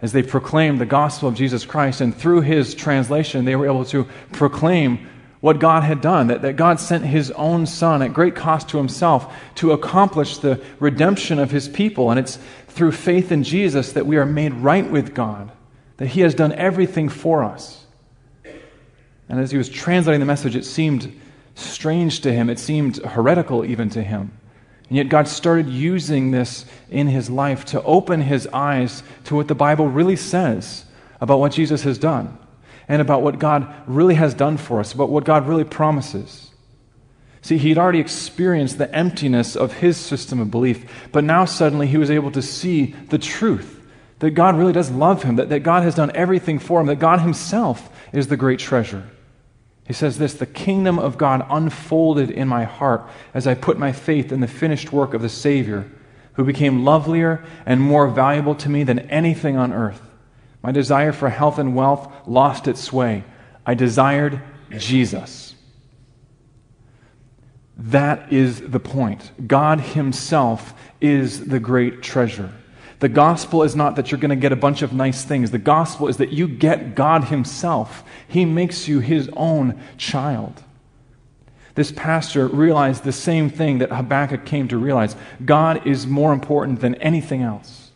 as 0.00 0.12
they 0.12 0.22
proclaimed 0.22 0.80
the 0.80 0.86
gospel 0.86 1.28
of 1.28 1.34
Jesus 1.34 1.64
Christ. 1.64 2.00
And 2.00 2.14
through 2.14 2.40
his 2.40 2.74
translation, 2.74 3.44
they 3.44 3.56
were 3.56 3.66
able 3.66 3.84
to 3.86 4.04
proclaim 4.32 5.08
what 5.40 5.58
God 5.58 5.82
had 5.82 6.00
done, 6.00 6.28
that, 6.28 6.42
that 6.42 6.56
God 6.56 6.80
sent 6.80 7.04
his 7.04 7.30
own 7.32 7.66
son 7.66 8.00
at 8.00 8.14
great 8.14 8.34
cost 8.34 8.70
to 8.70 8.78
himself 8.78 9.34
to 9.56 9.72
accomplish 9.72 10.38
the 10.38 10.62
redemption 10.80 11.38
of 11.38 11.50
his 11.50 11.68
people. 11.68 12.10
And 12.10 12.18
it's 12.18 12.38
through 12.68 12.92
faith 12.92 13.30
in 13.30 13.44
Jesus 13.44 13.92
that 13.92 14.06
we 14.06 14.16
are 14.16 14.24
made 14.24 14.54
right 14.54 14.90
with 14.90 15.14
God, 15.14 15.52
that 15.96 16.06
he 16.06 16.20
has 16.22 16.34
done 16.34 16.52
everything 16.52 17.08
for 17.08 17.44
us. 17.44 17.84
And 19.28 19.40
as 19.40 19.50
he 19.50 19.58
was 19.58 19.68
translating 19.68 20.20
the 20.20 20.26
message, 20.26 20.56
it 20.56 20.64
seemed 20.64 21.18
strange 21.54 22.20
to 22.20 22.32
him. 22.32 22.50
It 22.50 22.58
seemed 22.58 22.96
heretical 22.98 23.64
even 23.64 23.88
to 23.90 24.02
him. 24.02 24.32
And 24.88 24.98
yet, 24.98 25.08
God 25.08 25.28
started 25.28 25.68
using 25.68 26.30
this 26.30 26.66
in 26.90 27.06
his 27.06 27.30
life 27.30 27.64
to 27.66 27.82
open 27.82 28.20
his 28.20 28.46
eyes 28.48 29.02
to 29.24 29.34
what 29.34 29.48
the 29.48 29.54
Bible 29.54 29.88
really 29.88 30.16
says 30.16 30.84
about 31.20 31.40
what 31.40 31.52
Jesus 31.52 31.84
has 31.84 31.96
done 31.96 32.36
and 32.86 33.00
about 33.00 33.22
what 33.22 33.38
God 33.38 33.72
really 33.86 34.14
has 34.14 34.34
done 34.34 34.58
for 34.58 34.80
us, 34.80 34.92
about 34.92 35.08
what 35.08 35.24
God 35.24 35.48
really 35.48 35.64
promises. 35.64 36.50
See, 37.40 37.56
he'd 37.56 37.78
already 37.78 37.98
experienced 37.98 38.76
the 38.76 38.94
emptiness 38.94 39.56
of 39.56 39.74
his 39.74 39.96
system 39.96 40.38
of 40.38 40.50
belief, 40.50 41.08
but 41.12 41.24
now 41.24 41.46
suddenly 41.46 41.86
he 41.86 41.98
was 41.98 42.10
able 42.10 42.30
to 42.32 42.42
see 42.42 42.94
the 43.08 43.18
truth 43.18 43.80
that 44.20 44.30
God 44.30 44.56
really 44.56 44.72
does 44.72 44.90
love 44.90 45.22
him, 45.22 45.36
that, 45.36 45.48
that 45.48 45.60
God 45.60 45.82
has 45.82 45.94
done 45.94 46.12
everything 46.14 46.58
for 46.58 46.80
him, 46.80 46.86
that 46.86 46.98
God 46.98 47.20
himself 47.20 47.90
is 48.12 48.28
the 48.28 48.36
great 48.36 48.58
treasure. 48.58 49.04
He 49.86 49.92
says 49.92 50.18
this 50.18 50.34
the 50.34 50.46
kingdom 50.46 50.98
of 50.98 51.18
God 51.18 51.46
unfolded 51.50 52.30
in 52.30 52.48
my 52.48 52.64
heart 52.64 53.06
as 53.34 53.46
I 53.46 53.54
put 53.54 53.78
my 53.78 53.92
faith 53.92 54.32
in 54.32 54.40
the 54.40 54.48
finished 54.48 54.92
work 54.92 55.14
of 55.14 55.22
the 55.22 55.28
Savior, 55.28 55.90
who 56.34 56.44
became 56.44 56.84
lovelier 56.84 57.44
and 57.66 57.80
more 57.80 58.08
valuable 58.08 58.54
to 58.56 58.68
me 58.68 58.82
than 58.82 59.00
anything 59.10 59.56
on 59.56 59.72
earth. 59.72 60.00
My 60.62 60.72
desire 60.72 61.12
for 61.12 61.28
health 61.28 61.58
and 61.58 61.76
wealth 61.76 62.10
lost 62.26 62.66
its 62.66 62.80
sway. 62.80 63.24
I 63.66 63.74
desired 63.74 64.40
Jesus. 64.70 65.54
That 67.76 68.32
is 68.32 68.60
the 68.60 68.80
point. 68.80 69.32
God 69.46 69.80
Himself 69.80 70.74
is 71.00 71.46
the 71.46 71.60
great 71.60 72.02
treasure. 72.02 72.52
The 73.00 73.08
gospel 73.08 73.62
is 73.62 73.74
not 73.74 73.96
that 73.96 74.10
you're 74.10 74.20
going 74.20 74.30
to 74.30 74.36
get 74.36 74.52
a 74.52 74.56
bunch 74.56 74.82
of 74.82 74.92
nice 74.92 75.24
things. 75.24 75.50
The 75.50 75.58
gospel 75.58 76.08
is 76.08 76.16
that 76.18 76.32
you 76.32 76.46
get 76.46 76.94
God 76.94 77.24
Himself. 77.24 78.04
He 78.26 78.44
makes 78.44 78.88
you 78.88 79.00
His 79.00 79.28
own 79.34 79.80
child. 79.96 80.62
This 81.74 81.90
pastor 81.90 82.46
realized 82.46 83.02
the 83.02 83.12
same 83.12 83.50
thing 83.50 83.78
that 83.78 83.90
Habakkuk 83.90 84.44
came 84.44 84.68
to 84.68 84.78
realize 84.78 85.16
God 85.44 85.86
is 85.86 86.06
more 86.06 86.32
important 86.32 86.80
than 86.80 86.94
anything 86.96 87.42
else. 87.42 87.90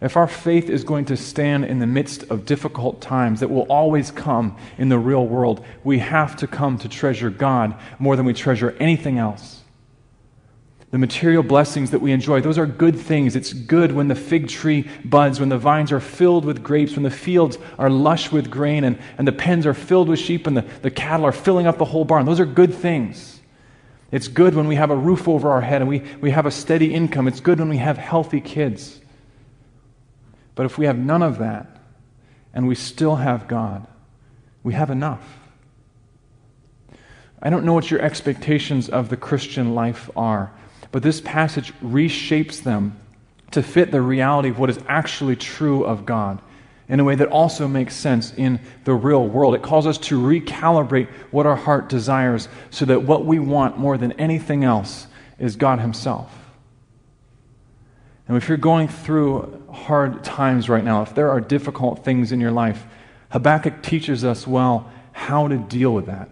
If 0.00 0.16
our 0.16 0.26
faith 0.26 0.68
is 0.68 0.84
going 0.84 1.06
to 1.06 1.16
stand 1.16 1.64
in 1.64 1.78
the 1.78 1.86
midst 1.86 2.24
of 2.24 2.44
difficult 2.44 3.00
times 3.00 3.40
that 3.40 3.48
will 3.48 3.62
always 3.62 4.10
come 4.10 4.56
in 4.76 4.88
the 4.88 4.98
real 4.98 5.26
world, 5.26 5.64
we 5.84 6.00
have 6.00 6.36
to 6.36 6.46
come 6.46 6.76
to 6.78 6.88
treasure 6.88 7.30
God 7.30 7.74
more 7.98 8.16
than 8.16 8.26
we 8.26 8.34
treasure 8.34 8.76
anything 8.78 9.18
else 9.18 9.62
the 10.96 11.00
material 11.00 11.42
blessings 11.42 11.90
that 11.90 11.98
we 11.98 12.10
enjoy, 12.10 12.40
those 12.40 12.56
are 12.56 12.64
good 12.64 12.98
things. 12.98 13.36
It's 13.36 13.52
good 13.52 13.92
when 13.92 14.08
the 14.08 14.14
fig 14.14 14.48
tree 14.48 14.88
buds, 15.04 15.38
when 15.38 15.50
the 15.50 15.58
vines 15.58 15.92
are 15.92 16.00
filled 16.00 16.46
with 16.46 16.62
grapes, 16.62 16.94
when 16.94 17.02
the 17.02 17.10
fields 17.10 17.58
are 17.78 17.90
lush 17.90 18.32
with 18.32 18.50
grain, 18.50 18.82
and, 18.82 18.98
and 19.18 19.28
the 19.28 19.32
pens 19.32 19.66
are 19.66 19.74
filled 19.74 20.08
with 20.08 20.18
sheep, 20.18 20.46
and 20.46 20.56
the, 20.56 20.64
the 20.80 20.90
cattle 20.90 21.26
are 21.26 21.32
filling 21.32 21.66
up 21.66 21.76
the 21.76 21.84
whole 21.84 22.06
barn. 22.06 22.24
Those 22.24 22.40
are 22.40 22.46
good 22.46 22.72
things. 22.72 23.42
It's 24.10 24.26
good 24.26 24.54
when 24.54 24.68
we 24.68 24.76
have 24.76 24.90
a 24.90 24.96
roof 24.96 25.28
over 25.28 25.50
our 25.50 25.60
head 25.60 25.82
and 25.82 25.88
we, 25.90 26.02
we 26.22 26.30
have 26.30 26.46
a 26.46 26.50
steady 26.50 26.94
income. 26.94 27.28
It's 27.28 27.40
good 27.40 27.58
when 27.58 27.68
we 27.68 27.76
have 27.76 27.98
healthy 27.98 28.40
kids. 28.40 28.98
But 30.54 30.64
if 30.64 30.78
we 30.78 30.86
have 30.86 30.96
none 30.96 31.22
of 31.22 31.36
that 31.40 31.66
and 32.54 32.66
we 32.66 32.74
still 32.74 33.16
have 33.16 33.48
God, 33.48 33.86
we 34.62 34.72
have 34.72 34.88
enough. 34.88 35.40
I 37.42 37.50
don't 37.50 37.66
know 37.66 37.74
what 37.74 37.90
your 37.90 38.00
expectations 38.00 38.88
of 38.88 39.10
the 39.10 39.16
Christian 39.18 39.74
life 39.74 40.08
are. 40.16 40.52
But 40.96 41.02
this 41.02 41.20
passage 41.20 41.74
reshapes 41.84 42.62
them 42.62 42.98
to 43.50 43.62
fit 43.62 43.90
the 43.90 44.00
reality 44.00 44.48
of 44.48 44.58
what 44.58 44.70
is 44.70 44.78
actually 44.88 45.36
true 45.36 45.84
of 45.84 46.06
God 46.06 46.40
in 46.88 47.00
a 47.00 47.04
way 47.04 47.14
that 47.16 47.28
also 47.28 47.68
makes 47.68 47.94
sense 47.94 48.32
in 48.32 48.60
the 48.84 48.94
real 48.94 49.28
world. 49.28 49.54
It 49.54 49.60
calls 49.60 49.86
us 49.86 49.98
to 49.98 50.18
recalibrate 50.18 51.10
what 51.32 51.44
our 51.44 51.54
heart 51.54 51.90
desires 51.90 52.48
so 52.70 52.86
that 52.86 53.02
what 53.02 53.26
we 53.26 53.38
want 53.38 53.76
more 53.76 53.98
than 53.98 54.12
anything 54.12 54.64
else 54.64 55.06
is 55.38 55.56
God 55.56 55.80
Himself. 55.80 56.32
And 58.26 58.38
if 58.38 58.48
you're 58.48 58.56
going 58.56 58.88
through 58.88 59.66
hard 59.70 60.24
times 60.24 60.70
right 60.70 60.82
now, 60.82 61.02
if 61.02 61.14
there 61.14 61.28
are 61.28 61.42
difficult 61.42 62.06
things 62.06 62.32
in 62.32 62.40
your 62.40 62.52
life, 62.52 62.86
Habakkuk 63.32 63.82
teaches 63.82 64.24
us 64.24 64.46
well 64.46 64.90
how 65.12 65.46
to 65.46 65.58
deal 65.58 65.92
with 65.92 66.06
that. 66.06 66.30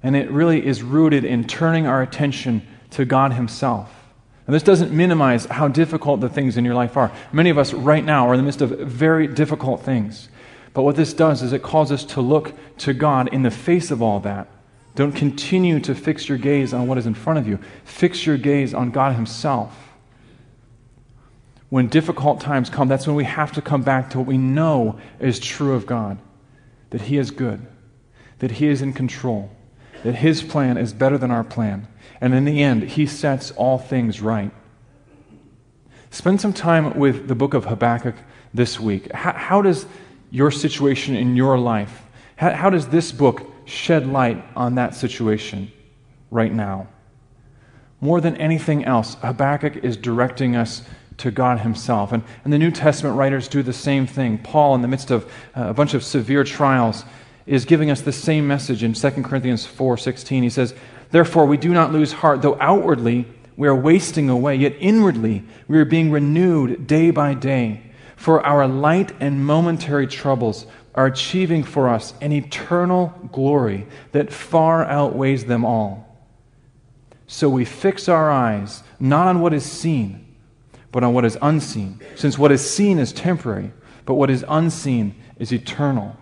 And 0.00 0.14
it 0.14 0.30
really 0.30 0.64
is 0.64 0.80
rooted 0.80 1.24
in 1.24 1.42
turning 1.42 1.88
our 1.88 2.02
attention 2.02 2.64
to 2.90 3.04
God 3.04 3.32
Himself. 3.32 3.92
And 4.46 4.54
this 4.54 4.62
doesn't 4.62 4.92
minimize 4.92 5.44
how 5.46 5.68
difficult 5.68 6.20
the 6.20 6.28
things 6.28 6.56
in 6.56 6.64
your 6.64 6.74
life 6.74 6.96
are. 6.96 7.12
Many 7.32 7.50
of 7.50 7.58
us 7.58 7.72
right 7.72 8.04
now 8.04 8.28
are 8.28 8.34
in 8.34 8.38
the 8.38 8.44
midst 8.44 8.62
of 8.62 8.70
very 8.70 9.26
difficult 9.28 9.82
things. 9.82 10.28
But 10.72 10.82
what 10.82 10.96
this 10.96 11.12
does 11.12 11.42
is 11.42 11.52
it 11.52 11.62
calls 11.62 11.92
us 11.92 12.04
to 12.06 12.20
look 12.20 12.54
to 12.78 12.92
God 12.92 13.32
in 13.32 13.42
the 13.42 13.50
face 13.50 13.90
of 13.90 14.02
all 14.02 14.20
that. 14.20 14.48
Don't 14.94 15.12
continue 15.12 15.80
to 15.80 15.94
fix 15.94 16.28
your 16.28 16.38
gaze 16.38 16.74
on 16.74 16.86
what 16.86 16.98
is 16.98 17.06
in 17.06 17.14
front 17.14 17.38
of 17.38 17.46
you, 17.46 17.58
fix 17.84 18.26
your 18.26 18.36
gaze 18.36 18.74
on 18.74 18.90
God 18.90 19.14
Himself. 19.14 19.90
When 21.68 21.86
difficult 21.86 22.40
times 22.40 22.68
come, 22.68 22.88
that's 22.88 23.06
when 23.06 23.14
we 23.14 23.24
have 23.24 23.52
to 23.52 23.62
come 23.62 23.82
back 23.82 24.10
to 24.10 24.18
what 24.18 24.26
we 24.26 24.36
know 24.36 24.98
is 25.20 25.38
true 25.38 25.74
of 25.74 25.86
God 25.86 26.18
that 26.90 27.02
He 27.02 27.16
is 27.16 27.30
good, 27.30 27.64
that 28.40 28.50
He 28.50 28.66
is 28.66 28.82
in 28.82 28.92
control, 28.92 29.50
that 30.02 30.16
His 30.16 30.42
plan 30.42 30.76
is 30.76 30.92
better 30.92 31.18
than 31.18 31.30
our 31.30 31.44
plan, 31.44 31.86
and 32.20 32.34
in 32.34 32.44
the 32.44 32.62
end, 32.62 32.82
he 32.82 33.06
sets 33.06 33.50
all 33.52 33.78
things 33.78 34.20
right. 34.20 34.50
Spend 36.10 36.40
some 36.40 36.52
time 36.52 36.98
with 36.98 37.28
the 37.28 37.34
book 37.34 37.54
of 37.54 37.64
Habakkuk 37.64 38.16
this 38.52 38.78
week. 38.78 39.10
How, 39.12 39.32
how 39.32 39.62
does 39.62 39.86
your 40.30 40.50
situation 40.50 41.16
in 41.16 41.36
your 41.36 41.58
life, 41.58 42.02
how, 42.36 42.50
how 42.50 42.70
does 42.70 42.88
this 42.88 43.12
book 43.12 43.50
shed 43.64 44.06
light 44.06 44.44
on 44.54 44.74
that 44.74 44.94
situation 44.94 45.72
right 46.30 46.52
now? 46.52 46.88
More 48.00 48.20
than 48.20 48.36
anything 48.36 48.84
else, 48.84 49.14
Habakkuk 49.22 49.84
is 49.84 49.96
directing 49.96 50.56
us 50.56 50.82
to 51.18 51.30
God 51.30 51.60
Himself. 51.60 52.12
And, 52.12 52.22
and 52.44 52.52
the 52.52 52.58
New 52.58 52.70
Testament 52.70 53.16
writers 53.16 53.46
do 53.46 53.62
the 53.62 53.72
same 53.72 54.06
thing. 54.06 54.38
Paul, 54.38 54.74
in 54.74 54.82
the 54.82 54.88
midst 54.88 55.10
of 55.10 55.24
uh, 55.54 55.68
a 55.68 55.74
bunch 55.74 55.94
of 55.94 56.02
severe 56.02 56.44
trials, 56.44 57.04
is 57.50 57.64
giving 57.64 57.90
us 57.90 58.00
the 58.00 58.12
same 58.12 58.46
message 58.46 58.84
in 58.84 58.94
2 58.94 59.24
Corinthians 59.24 59.66
4:16. 59.66 60.44
He 60.44 60.50
says, 60.50 60.72
Therefore, 61.10 61.46
we 61.46 61.56
do 61.56 61.70
not 61.70 61.92
lose 61.92 62.12
heart, 62.12 62.42
though 62.42 62.56
outwardly 62.60 63.26
we 63.56 63.66
are 63.66 63.74
wasting 63.74 64.30
away, 64.30 64.54
yet 64.54 64.76
inwardly 64.78 65.42
we 65.66 65.76
are 65.78 65.84
being 65.84 66.12
renewed 66.12 66.86
day 66.86 67.10
by 67.10 67.34
day. 67.34 67.82
For 68.14 68.46
our 68.46 68.68
light 68.68 69.12
and 69.18 69.44
momentary 69.44 70.06
troubles 70.06 70.66
are 70.94 71.06
achieving 71.06 71.64
for 71.64 71.88
us 71.88 72.14
an 72.20 72.30
eternal 72.30 73.12
glory 73.32 73.88
that 74.12 74.32
far 74.32 74.84
outweighs 74.84 75.46
them 75.46 75.64
all. 75.64 76.06
So 77.26 77.48
we 77.48 77.64
fix 77.64 78.08
our 78.08 78.30
eyes 78.30 78.84
not 79.00 79.26
on 79.26 79.40
what 79.40 79.52
is 79.52 79.64
seen, 79.64 80.36
but 80.92 81.02
on 81.02 81.14
what 81.14 81.24
is 81.24 81.36
unseen, 81.42 81.98
since 82.14 82.38
what 82.38 82.52
is 82.52 82.68
seen 82.68 83.00
is 83.00 83.12
temporary, 83.12 83.72
but 84.06 84.14
what 84.14 84.30
is 84.30 84.44
unseen 84.48 85.16
is 85.40 85.52
eternal. 85.52 86.16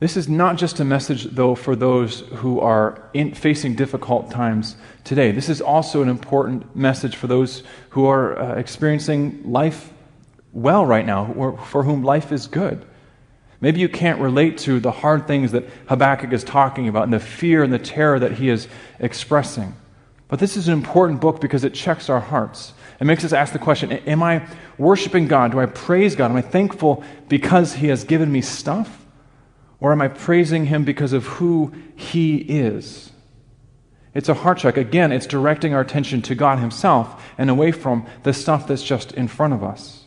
This 0.00 0.16
is 0.16 0.30
not 0.30 0.56
just 0.56 0.80
a 0.80 0.84
message, 0.84 1.24
though, 1.24 1.54
for 1.54 1.76
those 1.76 2.20
who 2.36 2.58
are 2.58 3.02
in, 3.12 3.34
facing 3.34 3.74
difficult 3.74 4.30
times 4.30 4.76
today. 5.04 5.30
This 5.30 5.50
is 5.50 5.60
also 5.60 6.00
an 6.00 6.08
important 6.08 6.74
message 6.74 7.16
for 7.16 7.26
those 7.26 7.62
who 7.90 8.06
are 8.06 8.38
uh, 8.38 8.54
experiencing 8.54 9.42
life 9.44 9.92
well 10.54 10.86
right 10.86 11.04
now, 11.04 11.30
or 11.36 11.58
for 11.58 11.82
whom 11.82 12.02
life 12.02 12.32
is 12.32 12.46
good. 12.46 12.82
Maybe 13.60 13.80
you 13.80 13.90
can't 13.90 14.18
relate 14.22 14.56
to 14.58 14.80
the 14.80 14.90
hard 14.90 15.26
things 15.26 15.52
that 15.52 15.64
Habakkuk 15.88 16.32
is 16.32 16.44
talking 16.44 16.88
about 16.88 17.04
and 17.04 17.12
the 17.12 17.20
fear 17.20 17.62
and 17.62 17.70
the 17.70 17.78
terror 17.78 18.18
that 18.18 18.32
he 18.32 18.48
is 18.48 18.68
expressing. 19.00 19.74
But 20.28 20.38
this 20.38 20.56
is 20.56 20.66
an 20.66 20.72
important 20.72 21.20
book 21.20 21.42
because 21.42 21.62
it 21.62 21.74
checks 21.74 22.08
our 22.08 22.20
hearts. 22.20 22.72
It 23.00 23.04
makes 23.04 23.22
us 23.22 23.34
ask 23.34 23.52
the 23.52 23.58
question 23.58 23.92
Am 23.92 24.22
I 24.22 24.46
worshiping 24.78 25.28
God? 25.28 25.52
Do 25.52 25.60
I 25.60 25.66
praise 25.66 26.16
God? 26.16 26.30
Am 26.30 26.38
I 26.38 26.42
thankful 26.42 27.04
because 27.28 27.74
He 27.74 27.88
has 27.88 28.04
given 28.04 28.32
me 28.32 28.40
stuff? 28.40 28.99
Or 29.80 29.92
am 29.92 30.02
I 30.02 30.08
praising 30.08 30.66
him 30.66 30.84
because 30.84 31.12
of 31.12 31.26
who 31.26 31.72
he 31.96 32.36
is? 32.36 33.10
It's 34.12 34.28
a 34.28 34.34
heart 34.34 34.58
check. 34.58 34.76
Again, 34.76 35.12
it's 35.12 35.26
directing 35.26 35.72
our 35.72 35.80
attention 35.80 36.20
to 36.22 36.34
God 36.34 36.58
himself 36.58 37.24
and 37.38 37.48
away 37.48 37.72
from 37.72 38.06
the 38.22 38.32
stuff 38.32 38.66
that's 38.66 38.82
just 38.82 39.12
in 39.12 39.28
front 39.28 39.54
of 39.54 39.64
us. 39.64 40.04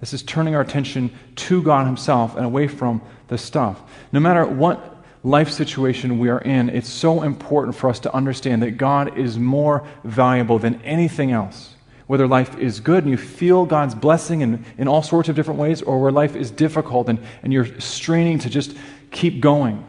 This 0.00 0.12
is 0.12 0.22
turning 0.22 0.54
our 0.54 0.60
attention 0.60 1.10
to 1.36 1.62
God 1.62 1.86
himself 1.86 2.36
and 2.36 2.44
away 2.44 2.68
from 2.68 3.02
the 3.28 3.38
stuff. 3.38 3.80
No 4.12 4.20
matter 4.20 4.46
what 4.46 5.04
life 5.22 5.50
situation 5.50 6.18
we 6.18 6.28
are 6.28 6.40
in, 6.40 6.70
it's 6.70 6.88
so 6.88 7.22
important 7.22 7.76
for 7.76 7.90
us 7.90 8.00
to 8.00 8.14
understand 8.14 8.62
that 8.62 8.72
God 8.72 9.18
is 9.18 9.38
more 9.38 9.86
valuable 10.04 10.58
than 10.58 10.80
anything 10.82 11.32
else 11.32 11.74
whether 12.10 12.26
life 12.26 12.58
is 12.58 12.80
good 12.80 13.04
and 13.04 13.10
you 13.12 13.16
feel 13.16 13.64
God's 13.64 13.94
blessing 13.94 14.40
in, 14.40 14.64
in 14.78 14.88
all 14.88 15.00
sorts 15.00 15.28
of 15.28 15.36
different 15.36 15.60
ways, 15.60 15.80
or 15.80 16.00
where 16.00 16.10
life 16.10 16.34
is 16.34 16.50
difficult 16.50 17.08
and, 17.08 17.20
and 17.44 17.52
you're 17.52 17.80
straining 17.80 18.36
to 18.40 18.50
just 18.50 18.76
keep 19.12 19.40
going. 19.40 19.86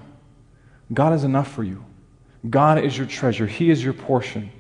God 0.94 1.14
is 1.14 1.24
enough 1.24 1.52
for 1.52 1.64
you. 1.64 1.84
God 2.48 2.78
is 2.78 2.96
your 2.96 3.08
treasure, 3.08 3.48
He 3.48 3.72
is 3.72 3.84
your 3.84 3.94
portion. 3.94 4.52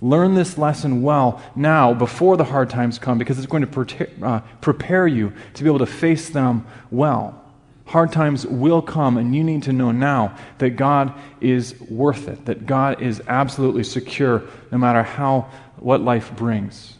Learn 0.00 0.34
this 0.34 0.58
lesson 0.58 1.02
well 1.02 1.40
now 1.54 1.94
before 1.94 2.36
the 2.36 2.42
hard 2.42 2.68
times 2.68 2.98
come 2.98 3.16
because 3.16 3.38
it's 3.38 3.46
going 3.46 3.64
to 3.64 4.08
uh, 4.20 4.40
prepare 4.60 5.06
you 5.06 5.32
to 5.54 5.62
be 5.62 5.68
able 5.68 5.78
to 5.78 5.86
face 5.86 6.30
them 6.30 6.66
well. 6.90 7.40
Hard 7.86 8.10
times 8.10 8.44
will 8.44 8.82
come, 8.82 9.18
and 9.18 9.36
you 9.36 9.44
need 9.44 9.62
to 9.62 9.72
know 9.72 9.92
now 9.92 10.36
that 10.58 10.70
God 10.70 11.14
is 11.40 11.80
worth 11.82 12.26
it, 12.26 12.44
that 12.46 12.66
God 12.66 13.00
is 13.00 13.22
absolutely 13.28 13.84
secure 13.84 14.42
no 14.72 14.78
matter 14.78 15.04
how 15.04 15.42
what 15.76 16.00
life 16.00 16.34
brings. 16.34 16.93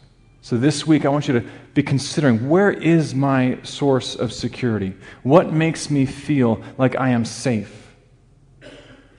So 0.45 0.59
this 0.59 0.85
week, 0.85 1.05
I 1.05 1.09
want 1.09 1.27
you 1.27 1.39
to 1.39 1.45
be 1.73 1.81
considering 1.81 2.47
where 2.47 2.69
is 2.69 3.15
my 3.15 3.57
source 3.63 4.13
of 4.13 4.31
security? 4.31 4.93
What 5.23 5.51
makes 5.51 5.89
me 5.89 6.05
feel 6.05 6.61
like 6.77 6.95
I 6.95 7.09
am 7.09 7.25
safe? 7.25 7.95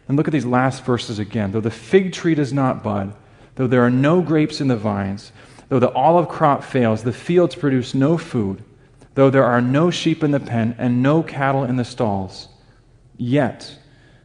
And 0.06 0.16
look 0.16 0.28
at 0.28 0.32
these 0.32 0.46
last 0.46 0.84
verses 0.84 1.18
again. 1.18 1.50
Though 1.50 1.60
the 1.60 1.68
fig 1.68 2.12
tree 2.12 2.36
does 2.36 2.52
not 2.52 2.84
bud, 2.84 3.12
though 3.56 3.66
there 3.66 3.82
are 3.82 3.90
no 3.90 4.22
grapes 4.22 4.60
in 4.60 4.68
the 4.68 4.76
vines, 4.76 5.32
though 5.68 5.80
the 5.80 5.90
olive 5.94 6.28
crop 6.28 6.62
fails, 6.62 7.02
the 7.02 7.12
fields 7.12 7.56
produce 7.56 7.92
no 7.92 8.16
food, 8.16 8.62
though 9.16 9.28
there 9.28 9.42
are 9.42 9.60
no 9.60 9.90
sheep 9.90 10.22
in 10.22 10.30
the 10.30 10.38
pen 10.38 10.76
and 10.78 11.02
no 11.02 11.24
cattle 11.24 11.64
in 11.64 11.74
the 11.74 11.84
stalls, 11.84 12.46
yet 13.16 13.76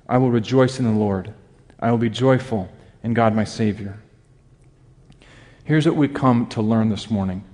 I 0.08 0.20
will 0.20 0.30
rejoice 0.30 0.78
in 0.78 0.86
the 0.86 0.92
Lord. 0.92 1.34
I 1.80 1.90
will 1.90 1.98
be 1.98 2.12
joyful 2.12 2.70
in 3.02 3.16
God 3.16 3.34
my 3.34 3.44
Savior. 3.44 3.98
Here's 5.72 5.86
what 5.86 5.96
we 5.96 6.10
come 6.10 6.48
to 6.48 6.62
learn 6.62 6.90
this 6.90 7.10
morning. 7.10 7.46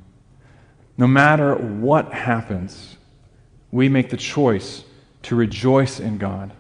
No 0.98 1.06
matter 1.06 1.54
what 1.54 2.12
happens, 2.14 2.98
we 3.72 3.90
make 3.90 4.10
the 4.10 4.18
choice 4.18 4.84
to 5.22 5.36
rejoice 5.36 6.00
in 6.00 6.18
God. 6.18 6.52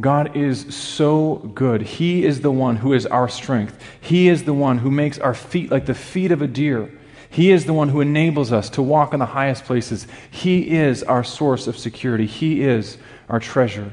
God 0.00 0.34
is 0.38 0.74
so 0.74 1.50
good. 1.54 1.82
He 1.82 2.24
is 2.24 2.40
the 2.40 2.50
one 2.50 2.76
who 2.76 2.94
is 2.94 3.04
our 3.04 3.28
strength. 3.28 3.78
He 4.00 4.30
is 4.30 4.44
the 4.44 4.54
one 4.54 4.78
who 4.78 4.90
makes 4.90 5.18
our 5.18 5.34
feet 5.34 5.70
like 5.70 5.84
the 5.84 5.92
feet 5.92 6.32
of 6.32 6.40
a 6.40 6.46
deer. 6.46 6.90
He 7.28 7.50
is 7.50 7.66
the 7.66 7.74
one 7.74 7.90
who 7.90 8.00
enables 8.00 8.50
us 8.50 8.70
to 8.70 8.80
walk 8.80 9.12
in 9.12 9.20
the 9.20 9.26
highest 9.26 9.66
places. 9.66 10.06
He 10.30 10.70
is 10.70 11.02
our 11.02 11.24
source 11.24 11.66
of 11.66 11.76
security. 11.76 12.24
He 12.24 12.62
is 12.62 12.96
our 13.28 13.38
treasure. 13.38 13.92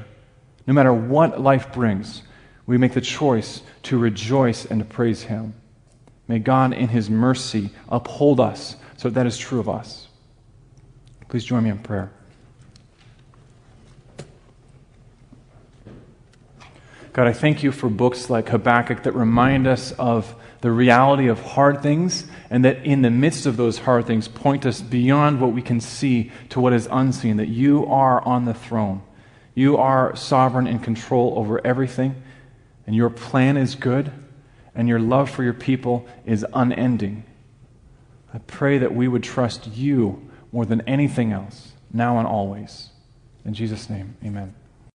No 0.66 0.72
matter 0.72 0.94
what 0.94 1.38
life 1.38 1.70
brings, 1.70 2.22
we 2.64 2.78
make 2.78 2.94
the 2.94 3.02
choice 3.02 3.60
to 3.82 3.98
rejoice 3.98 4.64
and 4.64 4.80
to 4.80 4.86
praise 4.86 5.24
Him. 5.24 5.52
May 6.32 6.38
God, 6.38 6.72
in 6.72 6.88
His 6.88 7.10
mercy, 7.10 7.68
uphold 7.90 8.40
us 8.40 8.76
so 8.96 9.10
that, 9.10 9.26
is 9.26 9.36
true 9.36 9.60
of 9.60 9.68
us. 9.68 10.08
Please 11.28 11.44
join 11.44 11.62
me 11.62 11.68
in 11.68 11.76
prayer. 11.76 12.10
God, 17.12 17.26
I 17.26 17.34
thank 17.34 17.62
you 17.62 17.70
for 17.70 17.90
books 17.90 18.30
like 18.30 18.48
Habakkuk 18.48 19.02
that 19.02 19.12
remind 19.12 19.66
us 19.66 19.92
of 19.98 20.34
the 20.62 20.70
reality 20.70 21.28
of 21.28 21.38
hard 21.42 21.82
things, 21.82 22.24
and 22.48 22.64
that 22.64 22.82
in 22.82 23.02
the 23.02 23.10
midst 23.10 23.44
of 23.44 23.58
those 23.58 23.80
hard 23.80 24.06
things, 24.06 24.26
point 24.26 24.64
us 24.64 24.80
beyond 24.80 25.38
what 25.38 25.52
we 25.52 25.60
can 25.60 25.82
see 25.82 26.32
to 26.48 26.62
what 26.62 26.72
is 26.72 26.88
unseen, 26.90 27.36
that 27.36 27.48
you 27.48 27.84
are 27.84 28.22
on 28.22 28.46
the 28.46 28.54
throne. 28.54 29.02
You 29.54 29.76
are 29.76 30.16
sovereign 30.16 30.66
and 30.66 30.82
control 30.82 31.34
over 31.36 31.60
everything, 31.62 32.22
and 32.86 32.96
your 32.96 33.10
plan 33.10 33.58
is 33.58 33.74
good, 33.74 34.10
and 34.74 34.88
your 34.88 35.00
love 35.00 35.30
for 35.30 35.42
your 35.42 35.52
people 35.52 36.06
is 36.24 36.46
unending. 36.54 37.24
I 38.32 38.38
pray 38.38 38.78
that 38.78 38.94
we 38.94 39.08
would 39.08 39.22
trust 39.22 39.68
you 39.68 40.30
more 40.52 40.64
than 40.64 40.80
anything 40.82 41.32
else, 41.32 41.72
now 41.92 42.18
and 42.18 42.26
always. 42.26 42.88
In 43.44 43.54
Jesus' 43.54 43.90
name, 43.90 44.16
amen. 44.24 44.54